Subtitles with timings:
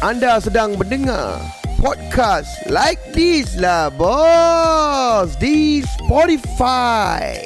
[0.00, 1.36] Anda sedang mendengar
[1.76, 7.36] podcast like this lah bos di Spotify.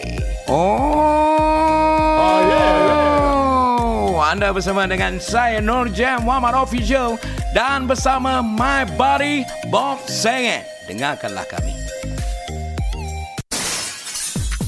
[0.46, 7.18] Oh, yeah, Anda bersama dengan saya Nur Jam Muhammad Official
[7.58, 9.42] dan bersama my buddy
[9.74, 10.62] Bob Senge.
[10.86, 11.74] Dengarkanlah kami.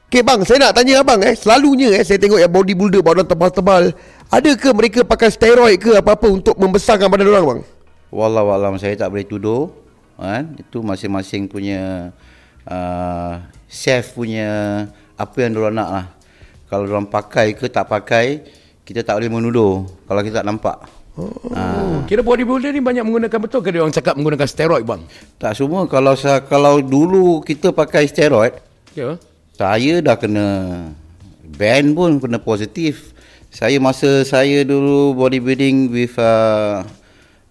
[0.09, 3.93] Okey bang, saya nak tanya abang eh, selalunya eh saya tengok yang bodybuilder badan tebal-tebal,
[4.33, 7.61] adakah mereka pakai steroid ke apa-apa untuk membesarkan badan orang bang?
[8.09, 9.69] Wallahualam saya tak boleh tuduh.
[10.17, 10.57] Kan?
[10.57, 12.11] Itu masing-masing punya
[12.65, 14.49] uh, chef punya
[15.13, 16.07] apa yang diorang nak lah.
[16.73, 18.49] Kalau diorang pakai ke tak pakai,
[18.89, 20.98] kita tak boleh menuduh kalau kita tak nampak.
[21.19, 21.99] Oh.
[22.07, 25.03] Kira bodybuilder ni banyak menggunakan betul ke dia orang cakap menggunakan steroid bang?
[25.35, 26.15] Tak semua kalau
[26.47, 28.55] kalau dulu kita pakai steroid,
[28.95, 29.19] Ya.
[29.59, 30.47] saya dah kena
[31.43, 33.11] ban pun kena positif.
[33.51, 36.85] Saya masa saya dulu bodybuilding with uh,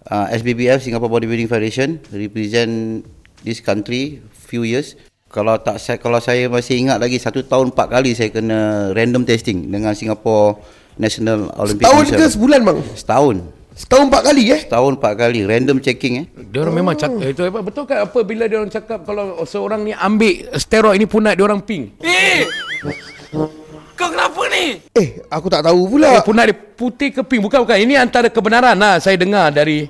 [0.06, 3.04] uh, SBBF Singapore Bodybuilding Federation represent
[3.42, 4.96] this country few years.
[5.28, 9.28] Kalau tak saya kalau saya masih ingat lagi satu tahun empat kali saya kena random
[9.28, 10.56] testing dengan Singapore
[10.96, 12.32] National Olympic Tahun ke Council.
[12.32, 12.78] sebulan bang?
[12.96, 13.36] Setahun.
[13.78, 14.60] Setahun empat kali eh?
[14.66, 16.26] Setahun empat kali random checking eh.
[16.50, 19.86] Dia orang memang cakap itu apa betul kan apa bila dia orang cakap kalau seorang
[19.86, 21.94] ni ambil steroid ni punat dia orang pink.
[22.02, 22.42] Eh.
[23.94, 24.82] Kau kenapa ni?
[24.92, 26.10] Eh, aku tak tahu Eh, pula.
[26.22, 29.86] punat dia putih ke pink bukan bukan ini antara kebenaran lah saya dengar dari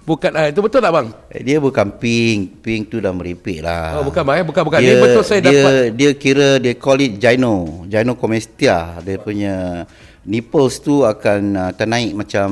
[0.00, 1.06] bukan ah, itu betul tak bang?
[1.32, 4.00] Eh, Dia bukan pink, pink tu dah meripik lah.
[4.00, 7.04] Oh bukan bang eh bukan bukan dia, betul saya dia, dapat Dia kira dia call
[7.04, 9.00] it gyno, gynecomastia.
[9.00, 9.88] Dia punya
[10.24, 12.48] nipples tu akan uh, ternaik macam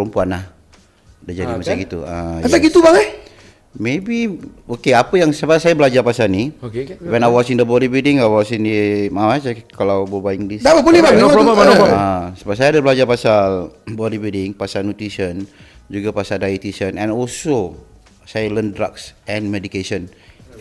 [0.00, 0.44] perempuan lah.
[1.28, 1.84] Dia jadi Ah, macam kan?
[1.84, 1.98] gitu.
[2.00, 3.10] Uh, Asal gitu bang eh?
[3.70, 4.34] Maybe
[4.66, 6.50] okay apa yang sebab saya belajar pasal ni.
[6.58, 7.06] Okey, okey.
[7.06, 10.66] When I was in the bodybuilding, I was in the maaf saya kalau berbual English.
[10.66, 11.14] Tak apa boleh bang.
[11.20, 11.78] No problem, no ah.
[11.78, 12.00] problem.
[12.00, 15.46] Ah, sebab saya ada belajar pasal bodybuilding, pasal nutrition,
[15.90, 17.74] juga pasal dietitian and also
[18.22, 20.06] saya learn drugs and medication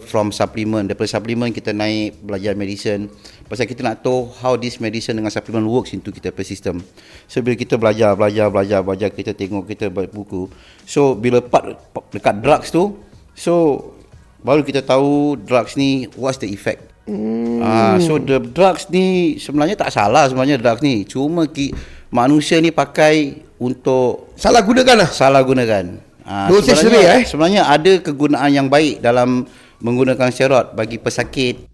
[0.10, 0.90] from supplement.
[0.90, 3.14] Daripada supplement kita naik belajar medicine.
[3.46, 6.82] Pasal kita nak tahu how this medicine dengan supplement works into kita punya system.
[7.30, 10.50] So bila kita belajar, belajar, belajar, belajar, kita tengok, kita baca buku.
[10.90, 11.78] So bila part
[12.10, 12.98] dekat drugs tu,
[13.38, 13.86] so
[14.42, 16.90] baru kita tahu drugs ni what's the effect.
[17.10, 17.62] Hmm.
[17.62, 21.06] Ah, so the drugs ni sebenarnya tak salah sebenarnya drugs ni.
[21.06, 21.74] Cuma ki,
[22.10, 25.10] manusia ni pakai untuk Salah gunakan lah.
[25.10, 26.10] salah gunakan.
[26.30, 27.24] Ah, Dosage sebenarnya, eh?
[27.26, 29.50] sebenarnya ada kegunaan yang baik dalam
[29.80, 31.66] menggunakan steroid bagi pesakit,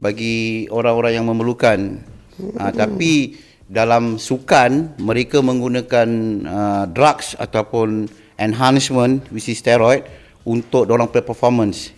[0.00, 2.00] bagi orang-orang yang memerlukan.
[2.58, 3.38] Ah, tapi
[3.70, 6.08] dalam sukan mereka menggunakan
[6.44, 10.04] uh, drugs ataupun enhancement which is steroid
[10.44, 11.94] untuk orang play performance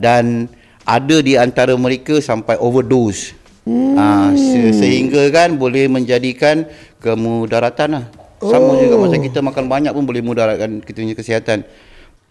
[0.00, 0.46] dan
[0.86, 3.36] ada di antara mereka sampai overdose.
[3.64, 3.96] Hmm.
[3.96, 6.68] Ah, se- sehingga kan boleh menjadikan
[7.00, 8.04] kemudaratan lah.
[8.44, 8.80] Sama oh.
[8.80, 11.64] juga macam kita makan banyak pun boleh mudaratkan kita punya kesihatan.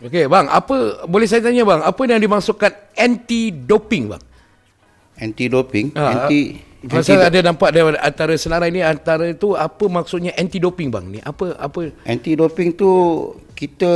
[0.04, 4.24] Okey bang, apa boleh saya tanya bang, apa yang dimaksudkan anti doping bang?
[5.16, 9.88] Anti doping, Ah, anti Pasal anti, ada nampak dia antara senarai ni antara tu apa
[9.88, 11.20] maksudnya anti doping bang ni?
[11.24, 12.92] Apa apa anti doping tu
[13.56, 13.92] kita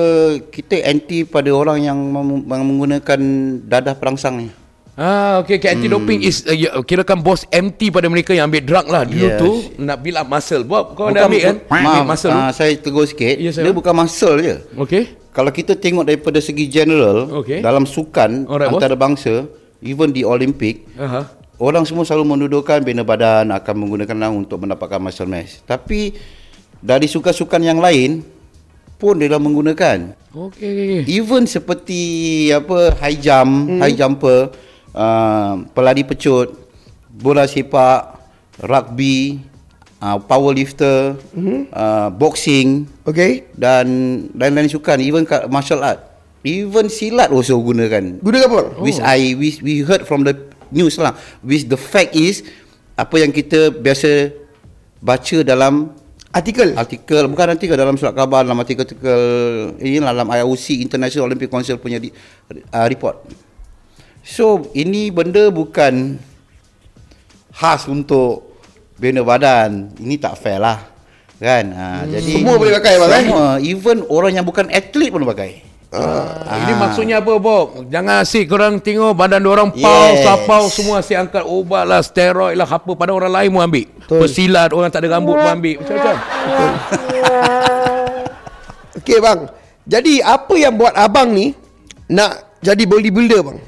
[0.48, 2.00] kita anti pada orang yang
[2.48, 3.20] menggunakan
[3.68, 4.48] dadah perangsang ni.
[4.98, 5.78] Ah, okay, okay.
[5.78, 9.06] Anti-doping is uh, ya, kira kan bos MT pada mereka yang ambil drug lah.
[9.06, 9.38] Dulu Yes.
[9.38, 10.66] tu nak build up muscle.
[10.66, 11.56] Bob, kau dah ambil kan?
[11.70, 12.58] Maaf, Ambil muscle ah, tu.
[12.58, 13.38] saya tegur sikit.
[13.38, 14.58] Ya, dia bukan muscle je.
[14.74, 15.14] Okay.
[15.38, 17.62] Kalau kita tengok daripada segi general Okey.
[17.62, 19.46] dalam sukan Alright, antara bangsa,
[19.86, 21.30] even di Olimpik, Aha.
[21.62, 25.62] orang semua selalu mendudukan bina badan akan menggunakan lang untuk mendapatkan muscle mass.
[25.62, 26.18] Tapi
[26.82, 28.26] dari sukan-sukan yang lain
[28.98, 30.18] pun dia menggunakan.
[30.34, 31.02] Okay, okay, okay.
[31.06, 32.02] Even seperti
[32.50, 33.78] apa high jump, hmm.
[33.78, 34.50] high jumper,
[34.94, 36.54] uh, pelari pecut,
[37.10, 38.16] bola sepak,
[38.64, 39.42] rugby,
[40.00, 41.72] uh, powerlifter, hmm.
[41.74, 43.48] uh, boxing Okay.
[43.56, 43.88] dan
[44.36, 46.04] lain-lain sukan, even martial art.
[46.46, 48.24] Even silat also gunakan.
[48.24, 48.62] Guna apa?
[48.80, 50.38] Which I we, we heard from the
[50.72, 51.18] news lah.
[51.44, 52.46] Which the fact is
[52.96, 54.32] apa yang kita biasa
[55.04, 55.92] baca dalam
[56.28, 56.76] Artikel.
[56.78, 59.22] artikel bukan artikel dalam surat khabar dalam artikel-artikel
[59.80, 63.26] ini lah, dalam IOC International Olympic Council punya di, uh, report.
[64.28, 66.20] So ini benda bukan
[67.56, 68.60] khas untuk
[69.00, 69.96] bina badan.
[69.96, 70.84] Ini tak fair lah.
[71.38, 71.70] Kan?
[71.70, 73.24] Ha, jadi Semua boleh pakai, bang, eh?
[73.30, 75.62] Semua, even orang yang bukan atlet pun pakai.
[75.88, 77.88] Ah, Ini maksudnya apa Bob?
[77.88, 80.28] Jangan asyik korang tengok badan orang pau, Yes.
[80.28, 83.86] sapau semua asyik angkat ubat lah, steroid lah, apa pada orang lain pun ambil.
[83.88, 84.20] Betul.
[84.28, 85.76] Pesilat orang tak ada rambut pun ambil.
[85.80, 86.16] Macam-macam.
[89.00, 89.40] Okey bang.
[89.88, 91.56] Jadi apa yang buat abang ni
[92.12, 93.60] nak jadi bodybuilder bang?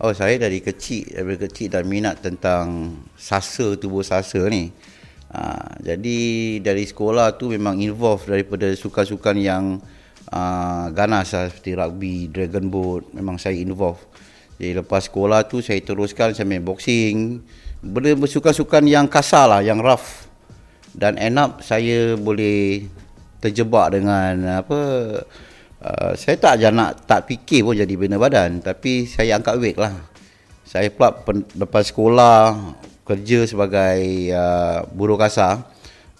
[0.00, 4.72] Oh saya dari kecil dari kecil dah minat tentang sasa tubuh sasa ni.
[5.28, 6.18] Ha, jadi
[6.64, 9.76] dari sekolah tu memang involve daripada sukan-sukan yang
[10.32, 14.00] uh, ganas lah seperti rugby, dragon boat memang saya involve.
[14.56, 17.44] Jadi lepas sekolah tu saya teruskan saya main boxing.
[17.84, 20.24] Benda bersukan-sukan yang kasar lah, yang rough.
[20.96, 22.88] Dan end up saya boleh
[23.44, 24.80] terjebak dengan apa
[25.84, 29.78] uh, saya tak ajar nak tak fikir pun jadi bina badan tapi saya angkat weight
[29.80, 29.92] lah.
[30.64, 32.54] Saya pula pen, lepas sekolah
[33.02, 35.66] kerja sebagai uh, buruh kasar.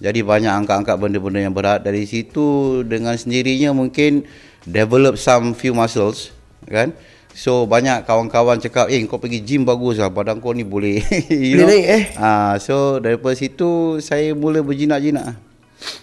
[0.01, 4.25] Jadi banyak angkat-angkat benda-benda yang berat dari situ dengan sendirinya mungkin
[4.65, 6.33] develop some few muscles
[6.67, 6.97] kan.
[7.31, 10.99] So banyak kawan-kawan cakap eh kau pergi gym bagus lah badan kau ni boleh
[11.31, 12.03] you Boleh naik, eh?
[12.19, 15.39] Ah, so daripada situ saya mula berjinak-jinak.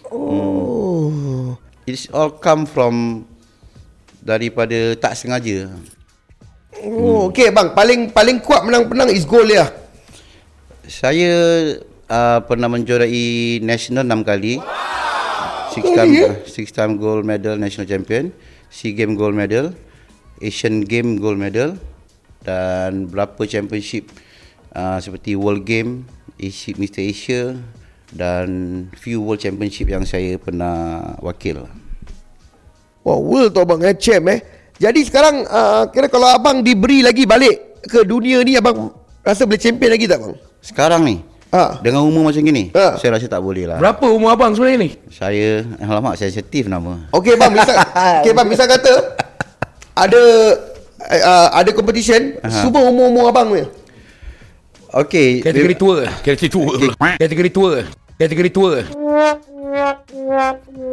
[0.08, 1.58] Oh.
[1.84, 3.28] It's all come from
[4.28, 5.72] daripada tak sengaja.
[6.84, 7.72] Oh, okey bang.
[7.72, 9.72] Paling paling kuat menang-menang is goal dia.
[10.84, 11.32] Saya
[12.12, 14.60] uh, pernah menjuarai national 6 kali.
[15.72, 16.30] Six Oh, time ya?
[16.50, 18.34] six time gold medal national champion,
[18.74, 19.78] SEA game gold medal,
[20.42, 21.78] Asian game gold medal
[22.42, 24.10] dan berapa championship
[24.74, 26.10] uh, seperti World Game,
[26.42, 27.42] Asia, Mr Asia
[28.10, 28.48] dan
[28.98, 31.70] few world championship yang saya pernah wakil.
[33.08, 34.44] Wah, world tu abang eh, champ eh.
[34.76, 38.92] Jadi sekarang uh, kira kalau abang diberi lagi balik ke dunia ni abang
[39.24, 40.36] rasa boleh champion lagi tak bang?
[40.60, 41.80] Sekarang ni Ha.
[41.80, 43.00] Dengan umur macam gini Ha.
[43.00, 44.90] Saya rasa tak boleh lah Berapa umur abang sebenarnya ni?
[45.08, 47.76] Saya Alamak sensitif nama Okey bang, misal
[48.20, 48.94] okey bang, misal kata
[49.96, 50.22] ada
[51.08, 52.52] uh, ada competition Aha.
[52.52, 53.64] semua umur-umur abang ni.
[54.92, 56.00] Okey Kategori tua.
[56.22, 56.74] Kategori tua.
[56.76, 57.16] pula.
[57.16, 57.74] Kategori tua.
[58.20, 58.74] Kategori tua.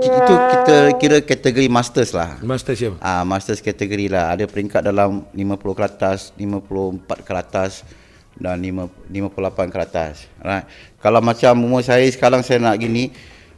[0.05, 2.96] Itu kita kira kategori masters lah Master siapa?
[3.00, 7.73] Ah, masters kategori lah Ada peringkat dalam 50 ke atas 54 ke atas
[8.37, 10.67] Dan 5, 58 ke atas right.
[11.03, 13.10] Kalau macam umur saya sekarang saya nak gini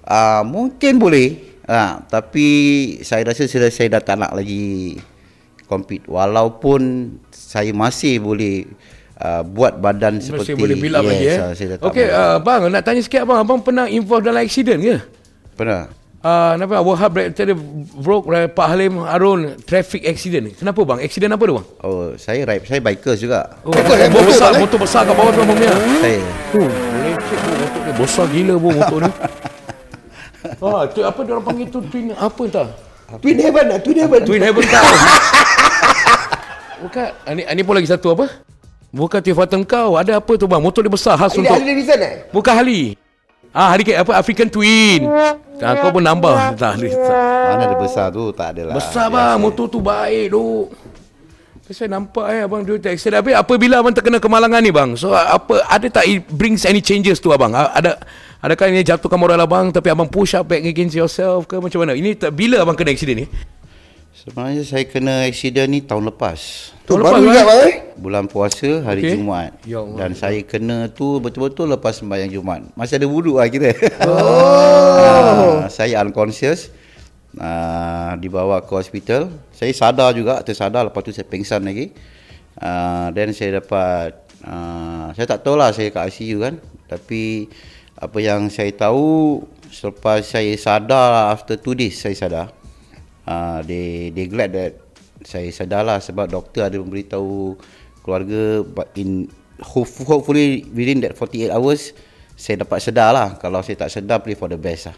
[0.06, 2.48] ah, Mungkin boleh ah, Tapi
[3.02, 4.96] saya rasa saya, saya dah tak nak lagi
[5.66, 8.64] compete Walaupun saya masih boleh
[9.20, 11.38] uh, buat badan seperti Masih boleh build up lagi eh.
[11.40, 14.96] ah, Okey, uh, bang nak tanya sikit abang, abang pernah involve dalam accident ke?
[15.56, 15.88] Pernah
[16.26, 17.54] Uh, kenapa Wahab tadi
[18.02, 20.58] broke uh, Pak Halim Harun traffic accident.
[20.58, 20.98] Kenapa bang?
[21.06, 21.66] Accident apa tu bang?
[21.86, 23.46] Oh, saya ride, saya bikers juga.
[23.62, 24.10] Oh, Betul, eh?
[24.10, 24.58] motor Betul, besar, eh?
[24.58, 25.70] motor besar kat bawah tu punya.
[26.02, 26.20] Saya.
[26.58, 26.66] Oh,
[27.30, 29.12] cek bu motor dia besar gila bu motor ni.
[30.62, 32.68] Ah, tu apa dia orang panggil tu twin apa entah.
[33.18, 34.20] Twin Heaven Twin Heaven.
[34.26, 34.86] Twin Heaven kau.
[36.86, 38.26] Bukan, ini ini pun lagi satu apa?
[38.90, 39.94] Bukan Twin Fatum kau.
[39.94, 40.58] Ada apa tu bang?
[40.58, 42.14] Motor dia besar khas Ini untuk Harley Davidson eh?
[42.34, 42.98] Bukan Harley.
[43.56, 45.08] Ah, Harley apa African Twin.
[45.64, 46.60] Ah, kau pun nambah.
[46.60, 46.76] Tak.
[46.76, 48.28] Mana ada besar tu?
[48.36, 48.74] Tak ada lah.
[48.76, 50.68] Besar bang, motor tu baik tu.
[51.66, 55.66] Saya nampak eh abang dia accident Habis apabila abang terkena kemalangan ni bang So apa
[55.66, 57.98] Ada tak it brings any changes tu abang A- Ada
[58.38, 61.98] Adakah ini jatuhkan moral abang Tapi abang push up back against yourself ke Macam mana
[61.98, 63.26] Ini tak, bila abang kena accident ni
[64.16, 66.72] Sebenarnya saya kena accident ni tahun lepas.
[66.88, 67.44] Tahun baru lepas, juga eh?
[67.44, 67.74] bang eh?
[68.00, 69.12] Bulan puasa hari okay.
[69.12, 69.52] Jumaat.
[69.68, 69.96] Ya Allah.
[70.00, 72.64] Dan saya kena tu betul-betul lepas sembahyang Jumaat.
[72.72, 73.76] Masih ada wuduk lah kira.
[74.08, 75.68] Oh.
[75.76, 76.72] saya unconscious.
[77.36, 79.28] Uh, dibawa ke hospital.
[79.52, 81.92] Saya sadar juga, tersadar lepas tu saya pingsan lagi.
[82.56, 84.16] Uh, then saya dapat
[84.48, 86.56] uh, saya tak tahu lah saya kat ICU kan.
[86.88, 87.52] Tapi
[88.00, 92.56] apa yang saya tahu selepas saya sadar lah, after two days saya sadar.
[93.26, 94.78] Uh, they they glad that
[95.20, 97.58] saya sadar lah sebab doktor ada memberitahu
[98.00, 99.26] keluarga but in
[99.58, 101.90] hope- hopefully within that 48 hours
[102.38, 104.96] saya dapat sedar lah kalau saya tak sedar pray for the best lah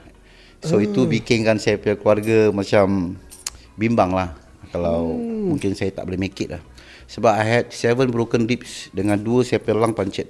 [0.61, 0.85] so hmm.
[0.85, 3.17] itu bikinkan saya punya keluarga macam
[3.75, 4.37] bimbang lah
[4.69, 5.57] kalau hmm.
[5.57, 6.61] mungkin saya tak boleh make it lah
[7.09, 10.29] sebab I had seven broken ribs dengan dua saya punya lung pancit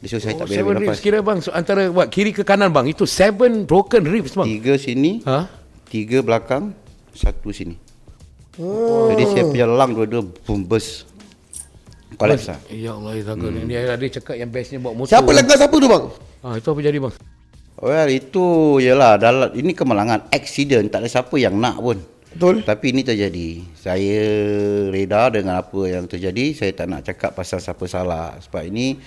[0.00, 0.90] so saya Oh, tak boleh seven ambil ribs.
[0.94, 4.46] nafas Kira bang, so antara what, kiri ke kanan bang, itu seven broken ribs bang.
[4.46, 5.50] tiga sini Ha?
[5.90, 6.72] tiga belakang
[7.14, 7.76] satu sini
[8.58, 9.10] oh.
[9.14, 11.10] jadi saya punya lung dua-dua boom burst
[12.18, 13.32] collapse lah Ya Allah, ya.
[13.32, 13.64] Hmm.
[13.64, 15.14] Dia ada cakap yang bestnya bawa motor.
[15.14, 16.04] Siapa langgar siapa tu bang?
[16.44, 17.14] Ah, itu apa jadi bang?
[17.80, 18.44] Well itu
[18.84, 21.96] ialah dalam ini kemalangan accident tak ada siapa yang nak pun.
[22.30, 22.62] Betul.
[22.62, 23.48] Tapi ini terjadi.
[23.74, 24.22] Saya
[24.92, 26.54] reda dengan apa yang terjadi.
[26.54, 29.00] Saya tak nak cakap pasal siapa salah sebab ini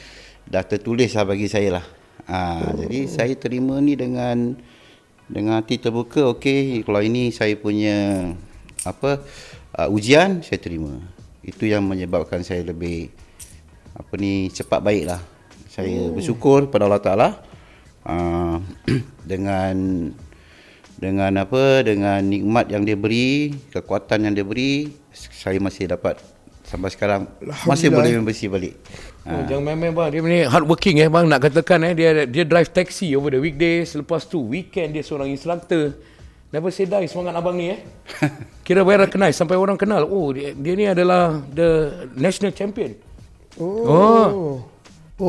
[0.50, 1.86] dah tertulis lah bagi saya lah.
[2.24, 2.74] Ha, oh.
[2.88, 4.56] jadi saya terima ni dengan
[5.28, 6.32] dengan hati terbuka.
[6.36, 8.32] Okey, kalau ini saya punya
[8.84, 9.24] apa
[9.80, 11.00] uh, ujian saya terima.
[11.44, 13.12] Itu yang menyebabkan saya lebih
[13.94, 15.22] apa ni cepat baik lah.
[15.70, 16.16] Saya oh.
[16.16, 17.30] bersyukur kepada Allah Taala
[18.08, 18.58] uh,
[19.32, 19.76] dengan
[20.98, 26.16] dengan apa dengan nikmat yang dia beri, kekuatan yang dia beri, saya masih dapat
[26.74, 27.22] sampai sekarang
[27.70, 28.74] masih boleh bersih balik.
[29.30, 30.10] Oh, jangan main-main bang.
[30.10, 31.30] Dia ni hard working eh bang.
[31.30, 33.94] Nak katakan eh dia dia drive taxi over the weekdays.
[33.94, 35.94] Lepas tu weekend dia seorang instructor.
[36.50, 37.80] Never say die semangat abang ni eh.
[38.66, 40.10] Kira well recognized sampai orang kenal.
[40.10, 42.98] Oh dia, dia ni adalah the national champion.
[43.62, 43.86] Oh.
[43.86, 44.54] Oh.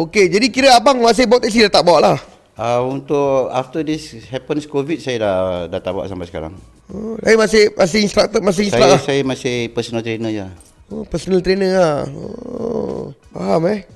[0.08, 2.18] Okey, jadi kira abang masih bawa taxi dah tak bawa lah.
[2.56, 5.36] Uh, untuk after this happens covid saya dah
[5.68, 6.54] dah tak buat sampai sekarang.
[6.88, 9.00] Oh, tapi masih masih instructor masih Saya instructor.
[9.00, 10.46] saya masih personal trainer je.
[10.93, 12.00] Oh, personal trainer lah.
[12.12, 13.88] Oh, faham eh.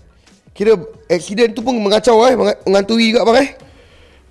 [0.56, 0.74] Kira
[1.06, 3.50] accident tu pun mengacau eh, menga- mengantui juga bang eh.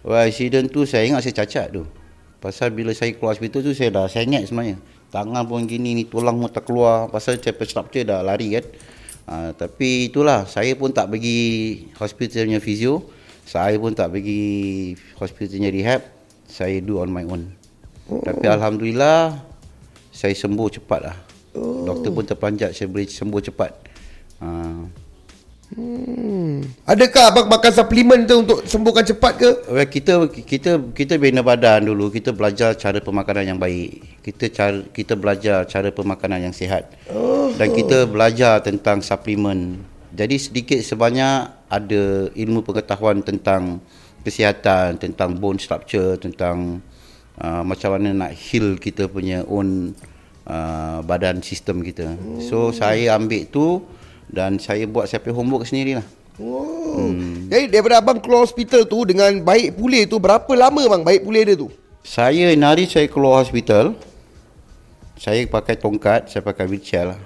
[0.02, 1.84] Wah, accident tu saya ingat saya cacat tu.
[2.42, 4.82] Pasal bila saya keluar hospital tu saya dah sengit sebenarnya.
[5.14, 8.66] Tangan pun gini ni tulang pun tak keluar pasal saya structure dah lari kan.
[9.28, 11.40] Uh, tapi itulah saya pun tak pergi
[12.00, 13.06] hospitalnya fizio.
[13.48, 16.02] Saya pun tak pergi hospitalnya rehab.
[16.48, 17.52] Saya do on my own.
[18.08, 18.24] Oh.
[18.24, 19.40] Tapi alhamdulillah
[20.12, 21.26] saya sembuh cepat lah.
[21.58, 21.90] Oh.
[21.90, 23.72] Doktor pun terperanjat saya boleh sembuh cepat.
[24.38, 24.86] Uh,
[25.68, 26.64] Hmm.
[26.88, 29.50] Adakah abang makan suplemen tu untuk sembuhkan cepat ke?
[29.68, 34.24] Well, kita kita kita bina badan dulu, kita belajar cara pemakanan yang baik.
[34.24, 36.96] Kita cara kita belajar cara pemakanan yang sihat.
[37.12, 37.52] Oh.
[37.52, 39.84] Dan kita belajar tentang suplemen.
[40.16, 43.84] Jadi sedikit sebanyak ada ilmu pengetahuan tentang
[44.24, 46.80] kesihatan, tentang bone structure, tentang
[47.44, 49.92] uh, macam mana nak heal kita punya own
[50.48, 52.16] uh, badan sistem kita.
[52.42, 53.84] So saya ambil tu
[54.32, 56.08] dan saya buat saya punya homework sendirilah.
[56.38, 57.12] Oh.
[57.12, 57.50] Hmm.
[57.50, 61.44] Jadi daripada abang keluar hospital tu dengan baik pulih tu berapa lama bang baik pulih
[61.44, 61.70] dia tu?
[62.08, 63.92] Saya hari saya keluar hospital
[65.20, 67.20] Saya pakai tongkat Saya pakai wheelchair lah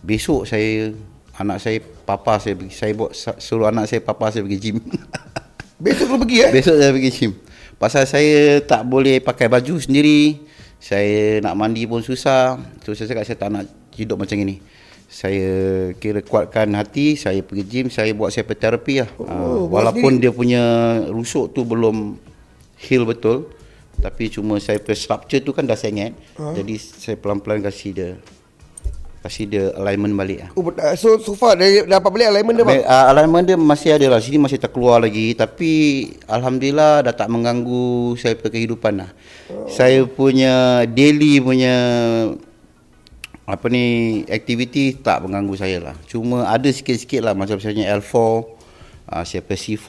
[0.00, 0.96] Besok saya
[1.36, 4.80] Anak saya Papa saya pergi Saya buat Suruh anak saya Papa saya pergi gym
[5.76, 6.50] Besok tu pergi eh?
[6.56, 7.32] Besok saya pergi gym
[7.76, 10.40] Pasal saya tak boleh pakai baju sendiri
[10.82, 12.58] Saya nak mandi pun susah.
[12.82, 14.58] So saya cakap saya tak nak hidup macam ini.
[15.12, 15.52] Saya
[16.00, 19.10] kira kuatkan hati Saya pergi gym Saya buat saya terapi lah.
[19.20, 20.64] Oh, buat Walaupun dia punya
[21.12, 22.16] rusuk tu belum
[22.80, 23.52] heal betul
[24.00, 26.16] Tapi cuma saya punya structure tu kan dah sengit.
[26.40, 26.56] Ha?
[26.56, 28.10] Jadi saya pelan-pelan kasih dia
[29.22, 30.50] Kasih dia alignment balik lah.
[30.58, 32.82] Oh, uh, so so far dah dapat balik alignment dia bang?
[32.82, 34.18] Uh, alignment dia masih ada lah.
[34.18, 35.30] Sini masih terkeluar lagi.
[35.38, 35.70] Tapi
[36.26, 39.14] Alhamdulillah Dah tak mengganggu Saya punya kehidupan lah.
[39.46, 39.70] Oh.
[39.70, 41.74] Saya punya Daily punya
[43.46, 45.94] Apa ni Aktiviti Tak mengganggu saya lah.
[46.10, 47.38] Cuma ada sikit-sikit lah.
[47.38, 48.14] Macam misalnya L4
[49.06, 49.86] uh, punya C4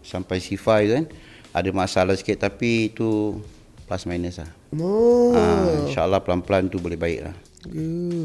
[0.00, 1.04] Sampai C5 kan.
[1.52, 3.36] Ada masalah sikit Tapi itu
[3.84, 4.48] Plus minus lah.
[4.80, 5.36] Oh.
[5.36, 8.24] uh, InsyaAllah pelan-pelan tu boleh baik lah Uh.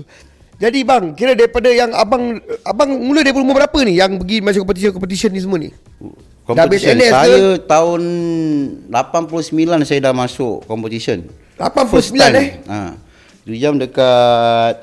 [0.56, 4.64] Jadi bang, kira daripada yang abang abang mula daripada umur berapa ni yang pergi masuk
[4.64, 5.68] competition-competition ni semua ni?
[5.68, 6.16] Dah
[6.48, 7.12] Competition ke?
[7.12, 8.02] Saya tahun
[8.88, 9.52] 89
[9.84, 11.28] saya dah masuk competition
[11.58, 12.36] 89 First time.
[12.36, 12.50] eh?
[12.68, 12.94] ha.
[13.52, 14.76] Jam dekat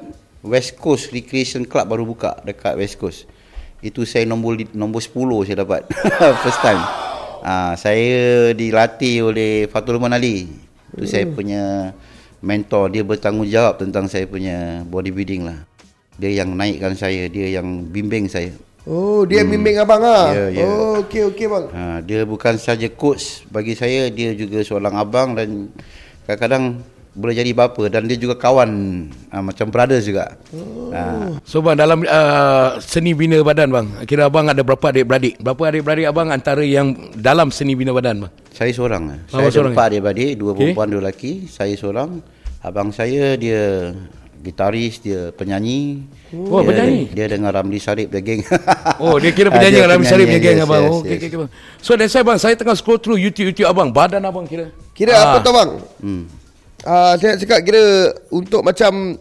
[0.43, 3.31] West Coast Recreation Club baru buka Dekat West Coast
[3.79, 5.15] Itu saya nombor nombor 10
[5.47, 5.87] saya dapat
[6.43, 6.83] First time
[7.41, 10.51] ha, Saya dilatih oleh Fatul Rahman Ali
[10.93, 11.33] Itu saya Hmm.
[11.33, 11.63] punya
[12.43, 15.59] mentor Dia bertanggungjawab tentang saya punya bodybuilding lah
[16.19, 19.51] Dia yang naikkan saya Dia yang bimbing saya Oh, dia hmm.
[19.55, 20.35] bimbing abang ah.
[20.35, 20.67] Ya, ya.
[20.67, 21.67] Oh, okey okey bang.
[21.71, 25.71] Ha, dia bukan saja coach bagi saya, dia juga seorang abang dan
[26.27, 28.71] kadang-kadang boleh jadi bapa dan dia juga kawan
[29.29, 30.33] uh, macam brothers juga.
[30.49, 30.89] Oh.
[30.89, 35.37] Uh, So bang dalam uh, seni bina badan bang, kira abang ada berapa adik-beradik?
[35.37, 38.33] Berapa adik-beradik abang antara yang dalam seni bina badan bang?
[38.53, 39.03] saya seorang.
[39.09, 40.59] Abang Saya ada seorang, empat adik-beradik, dua Okey.
[40.73, 41.33] perempuan, dua lelaki.
[41.47, 42.11] Saya seorang.
[42.63, 43.91] Abang saya dia
[44.39, 46.03] gitaris, dia penyanyi.
[46.35, 47.01] Oh, dia, penyanyi.
[47.11, 48.43] Dia dengan Ramli Sarip dia geng.
[49.05, 50.83] Oh dia kira penyanyi dia dengan Rami Sarip penyanyi, geng yes, abang.
[50.83, 51.19] yes, oh, okay, yes.
[51.19, 51.51] okay, okay, bang.
[51.79, 54.73] So that's why bang, saya tengah scroll through YouTube-YouTube abang, badan abang kira.
[54.93, 55.23] Kira Ah.
[55.29, 55.71] apa tau bang?
[56.01, 56.25] Hmm.
[56.83, 59.15] Uh, saya nak cakap kira untuk macam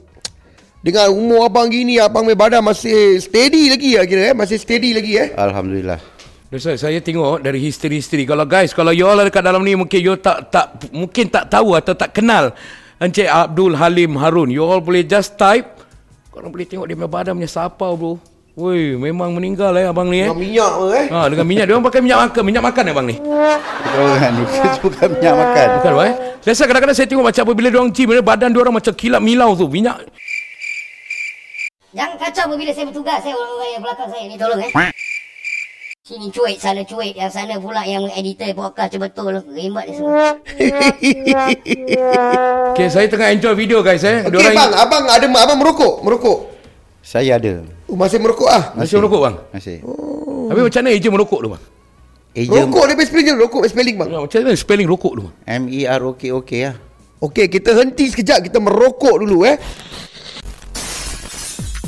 [0.82, 4.98] dengan umur abang gini abang punya badan masih steady lagi lah kira eh masih steady
[4.98, 5.30] lagi eh.
[5.38, 6.02] Alhamdulillah.
[6.52, 8.28] Why saya tengok dari history-history.
[8.28, 11.48] Kalau guys, kalau you all ada kat dalam ni mungkin you tak tak mungkin tak
[11.48, 12.52] tahu atau tak kenal
[13.00, 14.52] Encik Abdul Halim Harun.
[14.52, 15.70] You all boleh just type.
[16.34, 18.31] Korang boleh tengok dia punya badan punya sapau bro.
[18.52, 20.28] Woi, memang meninggal eh abang ni eh.
[20.28, 21.06] Dengan minyak apa eh.
[21.08, 21.66] Ha, dengan minyak.
[21.72, 22.42] Dia orang pakai minyak makan.
[22.44, 23.16] Minyak makan abang ni.
[23.16, 25.68] Bukan, bukan, bukan minyak makan.
[25.80, 26.14] Bukan eh.
[26.44, 29.24] Biasa kadang-kadang saya tengok macam apabila dia orang gym, dia badan dia orang macam kilap
[29.24, 29.72] milau tu.
[29.72, 30.04] Minyak.
[31.96, 34.72] Jangan kacau apabila saya bertugas saya orang yang belakang saya ni tolong eh.
[36.02, 40.28] Sini cuit, sana cuit, yang sana pula yang editor podcast betul Rimat dia semua.
[42.72, 44.28] Okay, saya tengah enjoy video guys eh.
[44.28, 46.52] Okey orang bang, abang ada abang merokok, merokok.
[47.02, 47.66] Saya ada.
[47.90, 48.64] Oh, masih merokok ah.
[48.78, 49.36] Masih merokok bang.
[49.52, 49.78] Masih.
[50.48, 51.64] Tapi macam mana ejen merokok tu bang?
[52.32, 54.08] Agent Rokok dia spelling je, rokok spelling bang.
[54.08, 55.36] Ya, Macam mana spelling rokok tu bang?
[55.60, 56.76] M E R O K O K lah.
[57.22, 59.54] Okey, kita henti sekejap, kita merokok dulu eh.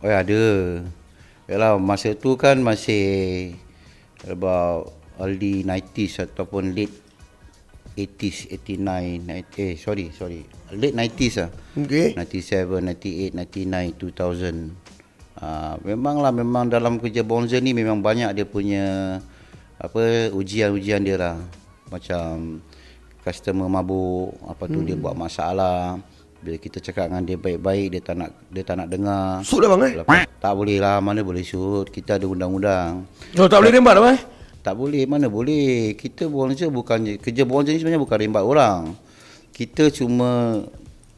[0.00, 0.40] Oh ya, ada.
[1.44, 3.52] Yalah, masa tu kan masih
[4.24, 4.88] about
[5.20, 6.96] early 90s ataupun late
[7.98, 10.46] 80s, 89, 90, eh sorry, sorry.
[10.70, 11.50] Late 90s lah.
[11.74, 12.14] Okey.
[12.14, 14.70] 97, 98, 99, 2000.
[15.38, 19.18] Uh, memanglah memang dalam kerja bonzer ni memang banyak dia punya
[19.76, 21.36] apa ujian-ujian dia lah.
[21.90, 22.62] Macam
[23.28, 24.86] customer mabuk, apa tu hmm.
[24.88, 26.00] dia buat masalah.
[26.38, 29.44] Bila kita cakap dengan dia baik-baik dia tak nak dia tak nak dengar.
[29.44, 29.92] Shoot lah bang eh?
[30.00, 31.92] Lepas, tak boleh lah, mana boleh shoot.
[31.92, 33.04] Kita ada undang-undang.
[33.36, 34.20] Oh, tak boleh rembat apa eh?
[34.64, 35.98] Tak boleh, mana boleh.
[35.98, 38.80] Kita bonzer bukan kerja bonzer ni sebenarnya bukan rembat orang.
[39.52, 40.62] Kita cuma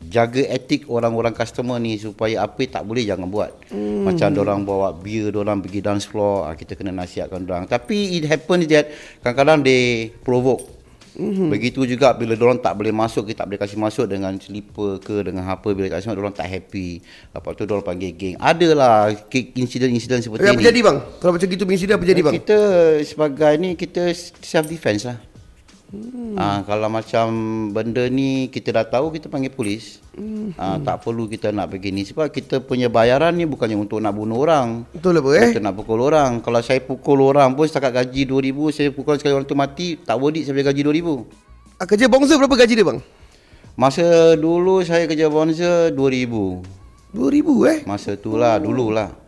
[0.09, 3.53] jaga etik orang-orang customer ni supaya apa tak boleh jangan buat.
[3.68, 4.09] Hmm.
[4.09, 7.68] Macam orang bawa beer, orang pergi dance floor, ah, kita kena nasihatkan orang.
[7.68, 8.88] Tapi it happens that
[9.20, 10.80] kadang-kadang they provoke.
[11.16, 11.49] Mm-hmm.
[11.51, 15.27] Begitu juga bila orang tak boleh masuk, kita tak boleh kasih masuk dengan slipper ke
[15.27, 17.01] dengan apa bila tak masuk orang tak happy.
[17.33, 18.37] Lepas tu orang panggil geng.
[18.38, 20.66] Adalah insiden-insiden seperti Apa ni.
[20.66, 20.99] jadi bang?
[21.18, 22.35] Kalau macam gitu insiden apa jadi bang?
[22.37, 22.59] Kita
[23.03, 25.30] sebagai ni kita self defense lah.
[25.90, 26.38] Hmm.
[26.38, 27.26] Ha, kalau macam
[27.74, 29.98] benda ni kita dah tahu kita panggil polis.
[30.14, 30.55] Hmm.
[30.55, 34.38] Ha, tak perlu kita nak begini sebab kita punya bayaran ni bukannya untuk nak bunuh
[34.38, 34.87] orang.
[34.94, 35.50] Betul apa eh?
[35.50, 36.38] Kita nak pukul orang.
[36.46, 40.14] Kalau saya pukul orang pun setakat gaji 2000, saya pukul sekali orang tu mati, tak
[40.14, 41.83] worth it saya boleh gaji 2000.
[41.83, 43.00] Ah, kerja bouncer berapa gaji dia bang?
[43.74, 46.62] Masa dulu saya kerja bonzer 2000.
[47.16, 47.79] 2000 eh?
[47.88, 49.19] Masa tu lah, dululah.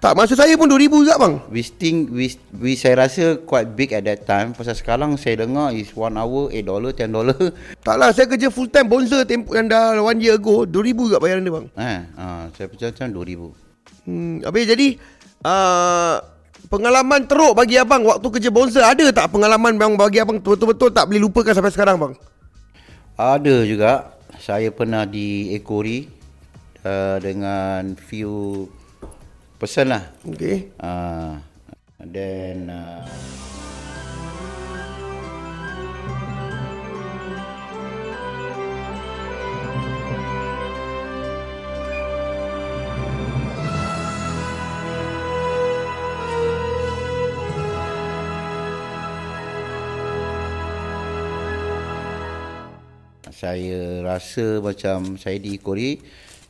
[0.00, 1.34] Tak, masa saya pun 2000 juga bang.
[1.52, 5.76] We think we, we saya rasa quite big at that time pasal sekarang saya dengar
[5.76, 7.36] is 1 hour 8 dollar 10 dollar.
[7.86, 10.64] Taklah, saya kerja full time bouncer tempoh yang dah one year ago.
[10.64, 11.66] 2000 juga bayaran dia bang.
[11.76, 14.08] eh, ha, saya percaya macam 2000.
[14.08, 14.88] Hmm, habis jadi
[15.44, 16.16] uh,
[16.72, 21.12] pengalaman teruk bagi abang waktu kerja bouncer ada tak pengalaman bang bagi abang betul-betul tak
[21.12, 22.12] boleh lupakan sampai sekarang bang?
[23.20, 26.08] Ada juga saya pernah di Ekori
[26.88, 28.64] uh, dengan few
[29.60, 30.08] pesan lah.
[30.24, 30.72] Okay.
[30.80, 31.36] Uh, ah,
[32.00, 32.72] then.
[32.72, 33.04] Uh...
[53.40, 55.96] saya rasa macam saya di Kori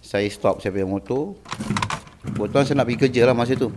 [0.02, 1.38] saya stop saya punya motor
[2.20, 3.72] Kebetulan saya nak pergi kerja lah masa tu.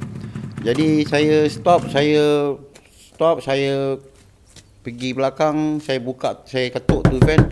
[0.64, 2.56] Jadi saya stop, saya
[3.12, 4.00] stop, saya
[4.84, 7.48] pergi belakang, saya buka, saya ketuk tu van.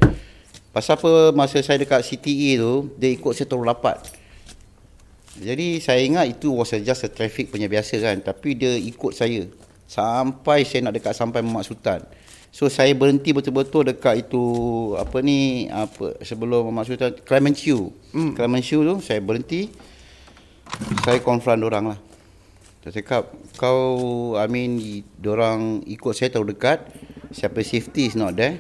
[0.72, 4.00] Pasal apa masa saya dekat CTE tu, dia ikut saya terlalu rapat.
[5.40, 8.20] Jadi saya ingat itu was just a traffic punya biasa kan.
[8.20, 9.48] Tapi dia ikut saya.
[9.88, 12.04] Sampai saya nak dekat sampai Mamak Sultan.
[12.52, 14.44] So saya berhenti betul-betul dekat itu
[15.00, 17.92] apa ni apa sebelum Mamak Sultan Clement Chew.
[18.12, 18.36] Hmm.
[18.36, 19.72] Clement tu saya berhenti.
[21.02, 22.00] Saya confront orang lah.
[22.82, 24.78] Saya cakap kau I mean
[25.26, 26.88] orang ikut saya terlalu dekat.
[27.32, 28.60] Siapa safety is not there.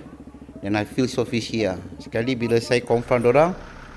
[0.61, 1.81] And I feel so fishy lah.
[1.97, 3.51] Sekali bila saya confront orang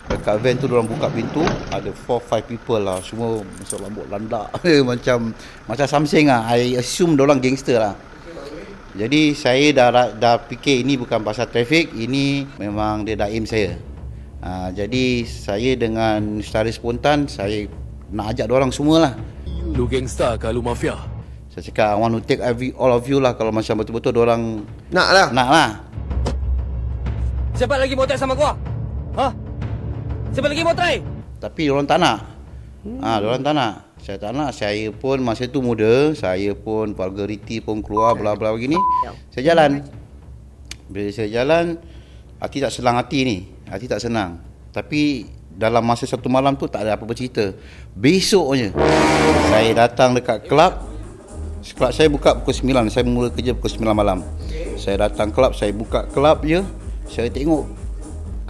[0.05, 1.40] Dekat van tu orang buka pintu
[1.72, 4.53] Ada 4-5 people lah Semua masuk rambut landak
[4.90, 5.33] Macam
[5.64, 7.96] Macam something lah I assume orang gangster lah
[8.92, 13.81] Jadi saya dah dah fikir ini bukan pasal traffic Ini memang dia dah aim saya
[14.44, 17.64] ha, Jadi saya dengan secara spontan Saya
[18.14, 19.12] nak ajak orang semua lah
[19.74, 20.94] Lu gangster ke lu mafia?
[21.50, 24.62] Saya cakap I want to take every, all of you lah Kalau macam betul-betul orang
[24.94, 25.27] Nak lah.
[25.35, 25.68] Nak lah
[27.55, 28.50] Siapa lagi mau try sama gua?
[29.14, 29.31] Ha?
[30.35, 30.98] Siapa lagi mau try?
[31.38, 32.18] Tapi orang tak nak.
[32.83, 33.94] Ha, orang tak nak.
[34.03, 34.50] Saya tak nak.
[34.50, 38.74] Saya pun masa tu muda, saya pun vulgarity pun keluar bla bla begini.
[39.31, 39.87] Saya jalan.
[40.90, 41.79] Bila saya jalan,
[42.42, 43.37] hati tak senang hati ni.
[43.70, 44.42] Hati tak senang.
[44.74, 47.54] Tapi dalam masa satu malam tu tak ada apa-apa cerita.
[47.94, 48.74] Besoknya
[49.50, 50.82] saya datang dekat kelab.
[51.64, 52.92] Kelab saya buka pukul 9.
[52.92, 54.20] Saya mula kerja pukul 9 malam.
[54.76, 56.60] Saya datang kelab, saya buka kelab je.
[57.08, 57.64] Saya tengok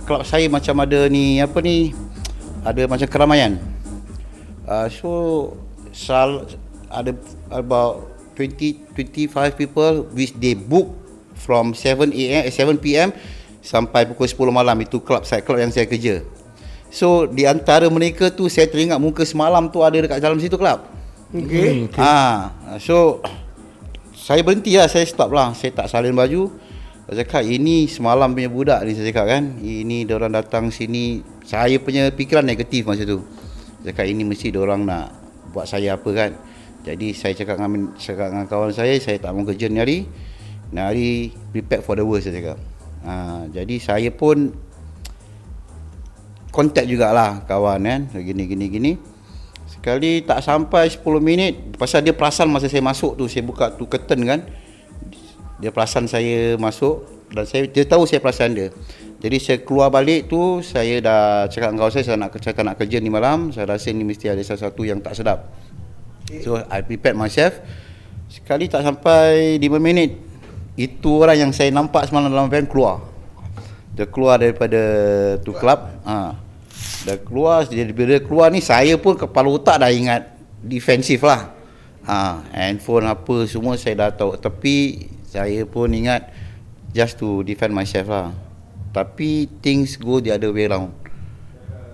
[0.05, 1.97] kelab saya macam ada ni apa ni
[2.65, 3.61] ada macam keramaian.
[4.65, 5.11] Uh, so
[5.93, 6.49] sal
[6.89, 7.13] ada
[7.53, 10.91] about 20 25 people which they book
[11.37, 13.09] from 7 am 7 pm
[13.65, 16.25] sampai pukul 10 malam itu kelab saya kelab yang saya kerja.
[16.95, 20.87] So di antara mereka tu saya teringat muka semalam tu ada dekat dalam situ kelab.
[21.35, 21.91] Okay.
[21.91, 21.99] Okay.
[21.99, 23.19] Ha, so
[24.15, 25.51] saya berhenti lah, saya stop lah.
[25.59, 26.55] Saya tak salin baju.
[27.11, 29.59] Saya cakap ini semalam punya budak ni saya cakap kan.
[29.59, 31.27] Ini dia orang datang sini.
[31.43, 33.27] Saya punya fikiran negatif masa tu.
[33.83, 35.11] Saya cakap ini mesti dia orang nak
[35.51, 36.31] buat saya apa kan.
[36.87, 39.99] Jadi saya cakap dengan, cakap dengan kawan saya, saya tak mau kerja ni hari.
[40.71, 41.11] Ni hari
[41.51, 42.59] prepare for the worst saya cakap.
[43.03, 44.55] Ha, jadi saya pun
[46.55, 48.01] contact jugalah kawan kan.
[48.15, 48.93] Gini gini gini.
[49.67, 53.91] Sekali tak sampai 10 minit pasal dia perasan masa saya masuk tu saya buka tu
[53.91, 54.41] curtain kan.
[55.59, 57.03] Dia perasan saya masuk
[57.35, 58.71] dan saya dia tahu saya perasan dia.
[59.19, 62.77] Jadi saya keluar balik tu saya dah cakap dengan kawan saya saya nak cakap nak
[62.79, 63.51] kerja ni malam.
[63.51, 65.51] Saya rasa ni mesti ada sesuatu yang tak sedap.
[66.45, 67.59] So I prepared myself.
[68.31, 70.17] Sekali tak sampai 5 minit
[70.75, 73.01] itu orang yang saya nampak semalam dalam van keluar.
[73.95, 74.81] Dia keluar daripada
[75.41, 75.81] tu club.
[76.03, 76.44] Ha.
[77.05, 80.35] Dah keluar dia bila keluar ni saya pun kepala otak dah ingat
[80.65, 81.53] defensif lah.
[82.05, 86.29] Ha, handphone apa semua saya dah tahu tapi saya pun ingat
[86.95, 88.29] just to defend myself lah.
[88.95, 90.95] Tapi things go the other way round.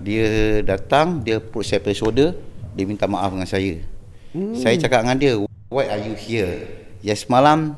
[0.01, 2.37] Dia datang, dia put saya pada shoulder,
[2.77, 3.81] dia minta maaf dengan saya.
[4.37, 4.57] Hmm.
[4.57, 5.33] Saya cakap dengan dia,
[5.73, 6.69] why are you here?
[7.01, 7.77] Yes, malam